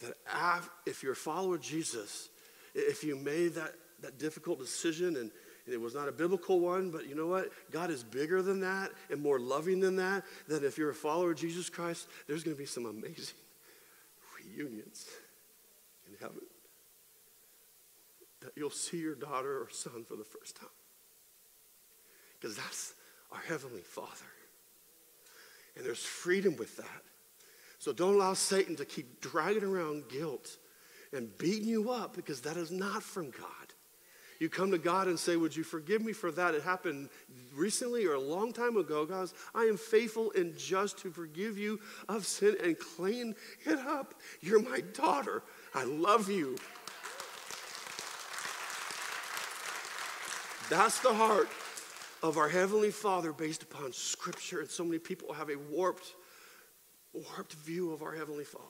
That 0.00 0.62
if 0.86 1.02
you're 1.02 1.12
a 1.12 1.16
follower 1.16 1.54
of 1.54 1.60
Jesus, 1.60 2.30
if 2.74 3.04
you 3.04 3.16
made 3.16 3.54
that, 3.54 3.74
that 4.00 4.18
difficult 4.18 4.58
decision 4.58 5.16
and, 5.16 5.30
and 5.66 5.74
it 5.74 5.80
was 5.80 5.94
not 5.94 6.08
a 6.08 6.12
biblical 6.12 6.58
one, 6.58 6.90
but 6.90 7.06
you 7.06 7.14
know 7.14 7.26
what? 7.26 7.50
God 7.70 7.90
is 7.90 8.02
bigger 8.02 8.42
than 8.42 8.60
that 8.60 8.90
and 9.10 9.22
more 9.22 9.38
loving 9.38 9.78
than 9.78 9.96
that. 9.96 10.24
That 10.48 10.64
if 10.64 10.78
you're 10.78 10.90
a 10.90 10.94
follower 10.94 11.32
of 11.32 11.38
Jesus 11.38 11.68
Christ, 11.68 12.08
there's 12.26 12.42
going 12.42 12.56
to 12.56 12.60
be 12.60 12.66
some 12.66 12.86
amazing 12.86 13.36
reunions 14.56 15.06
in 16.08 16.16
heaven. 16.18 16.40
That 18.54 18.60
you'll 18.60 18.70
see 18.70 18.98
your 18.98 19.14
daughter 19.14 19.60
or 19.60 19.68
son 19.70 20.04
for 20.04 20.16
the 20.16 20.24
first 20.24 20.56
time. 20.56 20.68
Because 22.38 22.56
that's 22.56 22.94
our 23.32 23.40
Heavenly 23.40 23.82
Father. 23.82 24.26
And 25.76 25.84
there's 25.84 26.04
freedom 26.04 26.56
with 26.56 26.76
that. 26.78 27.02
So 27.78 27.92
don't 27.92 28.14
allow 28.14 28.34
Satan 28.34 28.76
to 28.76 28.84
keep 28.84 29.20
dragging 29.20 29.64
around 29.64 30.08
guilt 30.08 30.58
and 31.12 31.36
beating 31.38 31.68
you 31.68 31.90
up 31.90 32.14
because 32.14 32.40
that 32.42 32.56
is 32.56 32.70
not 32.70 33.02
from 33.02 33.30
God. 33.30 33.46
You 34.40 34.48
come 34.48 34.70
to 34.70 34.78
God 34.78 35.06
and 35.06 35.18
say, 35.18 35.36
Would 35.36 35.54
you 35.54 35.62
forgive 35.62 36.02
me 36.02 36.14
for 36.14 36.30
that? 36.32 36.54
It 36.54 36.62
happened 36.62 37.10
recently 37.54 38.06
or 38.06 38.14
a 38.14 38.20
long 38.20 38.54
time 38.54 38.78
ago. 38.78 39.04
God, 39.04 39.30
I 39.54 39.64
am 39.64 39.76
faithful 39.76 40.32
and 40.34 40.56
just 40.56 40.98
to 41.00 41.10
forgive 41.10 41.58
you 41.58 41.78
of 42.08 42.26
sin 42.26 42.56
and 42.64 42.78
clean 42.78 43.34
it 43.64 43.78
up. 43.78 44.14
You're 44.40 44.62
my 44.62 44.80
daughter. 44.94 45.42
I 45.74 45.84
love 45.84 46.30
you. 46.30 46.56
That's 50.70 51.00
the 51.00 51.12
heart 51.12 51.48
of 52.22 52.38
our 52.38 52.48
Heavenly 52.48 52.92
Father 52.92 53.32
based 53.32 53.64
upon 53.64 53.92
Scripture. 53.92 54.60
And 54.60 54.70
so 54.70 54.84
many 54.84 55.00
people 55.00 55.32
have 55.32 55.50
a 55.50 55.56
warped, 55.56 56.14
warped 57.12 57.54
view 57.54 57.92
of 57.92 58.02
our 58.02 58.14
Heavenly 58.14 58.44
Father. 58.44 58.64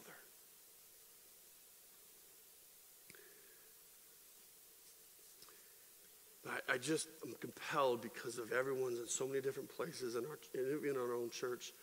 I, 6.49 6.73
I 6.73 6.79
just 6.79 7.07
am 7.23 7.35
compelled 7.39 8.01
because 8.01 8.39
of 8.39 8.51
everyone's 8.51 8.99
in 8.99 9.07
so 9.07 9.27
many 9.27 9.43
different 9.43 9.69
places 9.69 10.17
in 10.17 10.25
our, 10.25 10.39
in 10.55 10.97
our 10.97 11.13
own 11.13 11.29
church. 11.29 11.75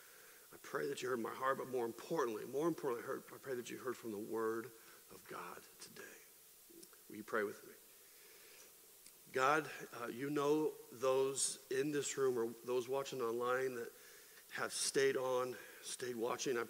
I 0.51 0.57
pray 0.63 0.87
that 0.89 1.03
you 1.03 1.09
heard 1.09 1.19
my 1.19 1.29
heart, 1.29 1.59
but 1.59 1.71
more 1.71 1.85
importantly, 1.85 2.41
more 2.51 2.67
importantly, 2.67 3.05
heard, 3.05 3.21
I 3.31 3.37
pray 3.39 3.53
that 3.53 3.69
you 3.69 3.77
heard 3.77 3.95
from 3.95 4.11
the 4.11 4.17
Word 4.17 4.65
of 5.13 5.23
God 5.29 5.59
today. 5.79 6.01
Will 7.07 7.17
you 7.17 7.23
pray 7.23 7.43
with 7.43 7.63
me? 7.65 7.76
God, 9.37 9.67
uh, 10.01 10.07
you 10.07 10.31
know 10.31 10.71
those 10.91 11.59
in 11.69 11.91
this 11.91 12.17
room 12.17 12.39
or 12.39 12.47
those 12.65 12.89
watching 12.89 13.21
online 13.21 13.75
that 13.75 13.91
have 14.59 14.73
stayed 14.73 15.15
on, 15.15 15.53
stayed 15.83 16.15
watching, 16.15 16.57
and 16.57 16.67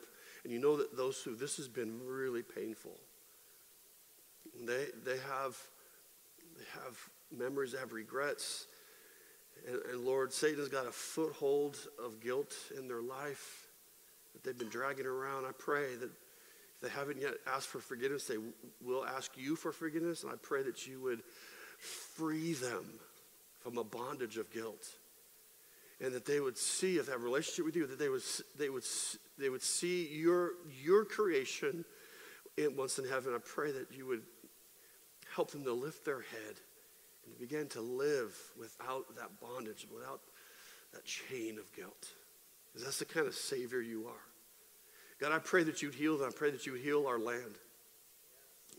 you 0.52 0.60
know 0.60 0.76
that 0.76 0.98
those 0.98 1.22
who 1.22 1.34
this 1.34 1.56
has 1.56 1.70
been 1.70 1.98
really 2.06 2.44
painful. 2.44 3.00
They 4.66 4.88
they 5.06 5.18
have 5.18 5.56
they 6.58 6.66
have 6.74 6.98
memories, 7.32 7.72
they 7.72 7.80
have 7.80 7.94
regrets, 7.94 8.68
and, 9.66 9.80
and 9.90 10.02
Lord, 10.02 10.34
Satan's 10.34 10.68
got 10.68 10.88
a 10.88 10.92
foothold 10.92 11.78
of 12.04 12.20
guilt 12.20 12.54
in 12.78 12.90
their 12.90 13.02
life 13.02 13.68
that 14.34 14.44
they've 14.44 14.58
been 14.58 14.68
dragging 14.68 15.06
around. 15.06 15.46
I 15.46 15.52
pray 15.58 15.96
that 15.96 16.10
if 16.10 16.82
they 16.82 16.90
haven't 16.90 17.22
yet 17.22 17.36
asked 17.48 17.68
for 17.68 17.80
forgiveness, 17.80 18.28
they 18.28 18.40
will 18.84 19.06
ask 19.06 19.32
you 19.38 19.56
for 19.56 19.72
forgiveness, 19.72 20.24
and 20.24 20.34
I 20.34 20.36
pray 20.36 20.64
that 20.64 20.86
you 20.86 21.00
would 21.00 21.24
free 21.78 22.54
them 22.54 22.86
from 23.60 23.78
a 23.78 23.84
bondage 23.84 24.38
of 24.38 24.52
guilt. 24.52 24.86
And 26.00 26.14
that 26.14 26.26
they 26.26 26.40
would 26.40 26.58
see, 26.58 26.98
if 26.98 27.08
that 27.08 27.20
relationship 27.20 27.66
with 27.66 27.76
you, 27.76 27.88
that 27.88 27.98
they 27.98 28.10
would, 28.10 28.22
they 28.58 28.70
would, 28.70 28.84
they 29.38 29.50
would 29.50 29.64
see 29.64 30.08
your, 30.08 30.52
your 30.84 31.06
creation 31.06 31.84
in, 32.56 32.76
once 32.76 33.00
in 33.00 33.08
heaven. 33.08 33.34
I 33.34 33.40
pray 33.40 33.72
that 33.72 33.88
you 33.92 34.06
would 34.06 34.22
help 35.36 35.52
them 35.52 35.64
to 35.64 35.74
lift 35.74 36.06
their 36.06 36.22
head 36.22 36.56
and 37.26 37.38
begin 37.40 37.68
to 37.70 37.82
live 37.82 38.36
without 38.60 39.16
that 39.16 39.40
bondage, 39.42 39.88
without 39.94 40.22
that 40.94 41.04
chain 41.04 41.58
of 41.58 41.72
guilt. 41.76 42.10
Because 42.72 42.86
that's 42.86 43.00
the 43.00 43.06
kind 43.06 43.28
of 43.28 43.34
Savior 43.34 43.82
you 43.82 44.06
are. 44.08 44.24
God, 45.20 45.32
I 45.32 45.40
pray 45.40 45.64
that 45.64 45.82
you'd 45.82 45.96
heal 45.96 46.18
them. 46.18 46.30
I 46.30 46.36
pray 46.36 46.52
that 46.52 46.66
you 46.66 46.74
would 46.74 46.82
heal 46.82 47.08
our 47.08 47.18
land. 47.18 47.56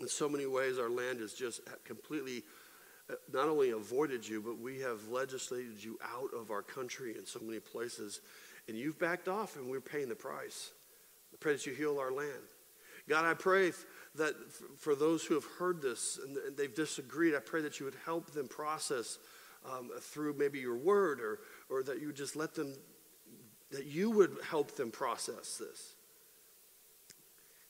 In 0.01 0.07
so 0.07 0.29
many 0.29 0.47
ways, 0.47 0.79
our 0.79 0.89
land 0.89 1.21
is 1.21 1.35
just 1.35 1.61
completely 1.85 2.45
not 3.33 3.49
only 3.49 3.71
avoided 3.71 4.27
you, 4.27 4.43
but 4.43 4.59
we 4.59 4.81
have 4.81 5.09
legislated 5.09 5.83
you 5.83 5.99
out 6.05 6.31
of 6.35 6.51
our 6.51 6.63
country 6.63 7.17
in 7.17 7.25
so 7.25 7.41
many 7.41 7.61
places. 7.61 8.21
And 8.69 8.77
you've 8.77 8.99
backed 8.99 9.29
off, 9.29 9.57
and 9.57 9.69
we're 9.69 9.81
paying 9.81 10.09
the 10.09 10.15
price. 10.15 10.71
I 11.33 11.37
pray 11.41 11.53
that 11.53 11.67
you 11.67 11.73
heal 11.73 11.99
our 11.99 12.13
land. 12.13 12.43
God, 13.09 13.25
I 13.25 13.35
pray 13.35 13.73
that 14.17 14.35
for 14.79 14.95
those 14.95 15.25
who 15.25 15.35
have 15.35 15.47
heard 15.59 15.81
this 15.81 16.19
and 16.23 16.37
they've 16.57 16.75
disagreed, 16.75 17.35
I 17.35 17.41
pray 17.41 17.63
that 17.63 17.81
you 17.81 17.87
would 17.87 17.97
help 18.05 18.33
them 18.33 18.49
process 18.49 19.19
um, 19.65 19.91
through 20.01 20.35
maybe 20.35 20.59
your 20.59 20.77
word 20.77 21.21
or, 21.21 21.41
or 21.71 21.83
that 21.85 22.01
you 22.01 22.09
would 22.09 22.17
just 22.17 22.37
let 22.37 22.55
them, 22.55 22.75
that 23.71 23.87
you 23.87 24.11
would 24.11 24.37
help 24.51 24.77
them 24.77 24.91
process 24.91 25.57
this. 25.57 25.95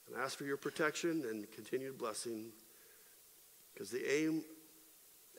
And 0.08 0.20
ask 0.20 0.36
for 0.36 0.44
your 0.44 0.56
protection 0.56 1.24
and 1.30 1.50
continued 1.52 1.98
blessing 1.98 2.46
because 3.72 3.90
the 3.90 4.10
aim 4.10 4.42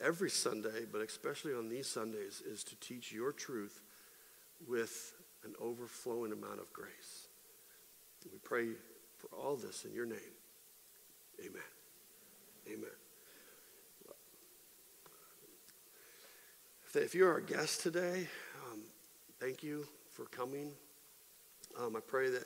every 0.00 0.30
Sunday, 0.30 0.86
but 0.90 1.00
especially 1.00 1.52
on 1.54 1.68
these 1.68 1.86
Sundays, 1.86 2.42
is 2.46 2.64
to 2.64 2.76
teach 2.76 3.12
your 3.12 3.32
truth 3.32 3.82
with 4.66 5.12
an 5.44 5.54
overflowing 5.60 6.32
amount 6.32 6.60
of 6.60 6.72
grace. 6.72 7.28
We 8.30 8.38
pray 8.42 8.68
for 9.16 9.28
all 9.28 9.56
this 9.56 9.84
in 9.84 9.92
your 9.92 10.06
name. 10.06 10.18
Amen. 11.40 11.62
Amen. 12.68 12.90
If 16.92 17.14
you're 17.14 17.30
our 17.30 17.40
guest 17.40 17.82
today, 17.82 18.26
um, 18.66 18.80
thank 19.38 19.62
you 19.62 19.86
for 20.10 20.24
coming. 20.24 20.72
Um, 21.78 21.94
I 21.94 22.00
pray 22.00 22.30
that, 22.30 22.44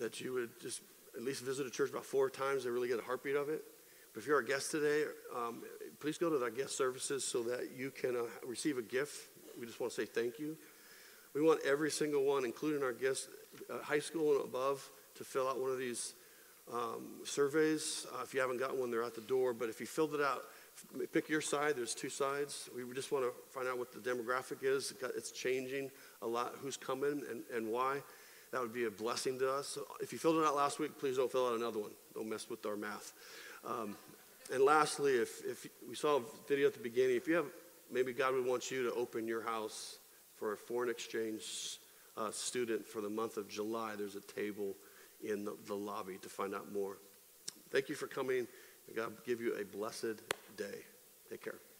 that 0.00 0.20
you 0.20 0.32
would 0.32 0.60
just 0.60 0.80
at 1.16 1.22
least 1.22 1.42
visit 1.42 1.64
a 1.64 1.70
church 1.70 1.90
about 1.90 2.04
four 2.04 2.28
times 2.28 2.64
and 2.64 2.74
really 2.74 2.88
get 2.88 2.98
a 2.98 3.02
heartbeat 3.02 3.36
of 3.36 3.48
it. 3.48 3.62
If 4.14 4.26
you're 4.26 4.36
our 4.36 4.42
guest 4.42 4.70
today, 4.70 5.04
um, 5.34 5.62
please 5.98 6.18
go 6.18 6.28
to 6.28 6.42
our 6.44 6.50
guest 6.50 6.76
services 6.76 7.24
so 7.24 7.42
that 7.44 7.70
you 7.74 7.90
can 7.90 8.14
uh, 8.14 8.24
receive 8.46 8.76
a 8.76 8.82
gift. 8.82 9.16
We 9.58 9.64
just 9.64 9.80
want 9.80 9.90
to 9.90 10.00
say 10.02 10.04
thank 10.04 10.38
you. 10.38 10.54
We 11.34 11.40
want 11.40 11.60
every 11.64 11.90
single 11.90 12.22
one, 12.22 12.44
including 12.44 12.82
our 12.82 12.92
guests, 12.92 13.28
uh, 13.70 13.78
high 13.82 14.00
school 14.00 14.36
and 14.36 14.44
above, 14.44 14.86
to 15.14 15.24
fill 15.24 15.48
out 15.48 15.58
one 15.58 15.70
of 15.70 15.78
these 15.78 16.12
um, 16.70 17.22
surveys. 17.24 18.06
Uh, 18.12 18.22
if 18.22 18.34
you 18.34 18.40
haven't 18.40 18.58
gotten 18.58 18.78
one, 18.78 18.90
they're 18.90 19.02
at 19.02 19.14
the 19.14 19.22
door. 19.22 19.54
But 19.54 19.70
if 19.70 19.80
you 19.80 19.86
filled 19.86 20.14
it 20.14 20.20
out, 20.20 20.42
pick 21.14 21.30
your 21.30 21.40
side. 21.40 21.76
There's 21.76 21.94
two 21.94 22.10
sides. 22.10 22.68
We 22.76 22.82
just 22.94 23.12
want 23.12 23.24
to 23.24 23.32
find 23.50 23.66
out 23.66 23.78
what 23.78 23.92
the 23.92 23.98
demographic 23.98 24.62
is. 24.62 24.92
It's 25.16 25.30
changing 25.30 25.90
a 26.20 26.26
lot. 26.26 26.54
Who's 26.60 26.76
coming 26.76 27.22
and, 27.30 27.42
and 27.54 27.72
why? 27.72 28.02
That 28.52 28.60
would 28.60 28.74
be 28.74 28.84
a 28.84 28.90
blessing 28.90 29.38
to 29.38 29.50
us. 29.50 29.68
So 29.68 29.86
if 30.02 30.12
you 30.12 30.18
filled 30.18 30.36
it 30.36 30.44
out 30.44 30.54
last 30.54 30.78
week, 30.78 30.98
please 30.98 31.16
don't 31.16 31.32
fill 31.32 31.46
out 31.46 31.56
another 31.56 31.78
one. 31.78 31.92
Don't 32.14 32.28
mess 32.28 32.50
with 32.50 32.66
our 32.66 32.76
math. 32.76 33.14
Um, 33.64 33.96
and 34.52 34.62
lastly, 34.62 35.12
if, 35.12 35.44
if 35.44 35.66
we 35.88 35.94
saw 35.94 36.18
a 36.18 36.22
video 36.48 36.66
at 36.66 36.74
the 36.74 36.80
beginning, 36.80 37.16
if 37.16 37.26
you 37.26 37.34
have, 37.36 37.46
maybe 37.90 38.12
God 38.12 38.34
would 38.34 38.46
want 38.46 38.70
you 38.70 38.82
to 38.84 38.92
open 38.94 39.26
your 39.26 39.42
house 39.42 39.98
for 40.36 40.52
a 40.52 40.56
foreign 40.56 40.90
exchange 40.90 41.78
uh, 42.16 42.30
student 42.30 42.86
for 42.86 43.00
the 43.00 43.08
month 43.08 43.36
of 43.36 43.48
July, 43.48 43.94
there's 43.96 44.16
a 44.16 44.20
table 44.20 44.74
in 45.22 45.44
the, 45.44 45.56
the 45.66 45.74
lobby 45.74 46.18
to 46.22 46.28
find 46.28 46.54
out 46.54 46.72
more. 46.72 46.98
Thank 47.70 47.88
you 47.88 47.94
for 47.94 48.06
coming. 48.06 48.46
God 48.94 49.12
give 49.24 49.40
you 49.40 49.54
a 49.54 49.64
blessed 49.64 50.20
day. 50.56 50.84
Take 51.30 51.44
care. 51.44 51.71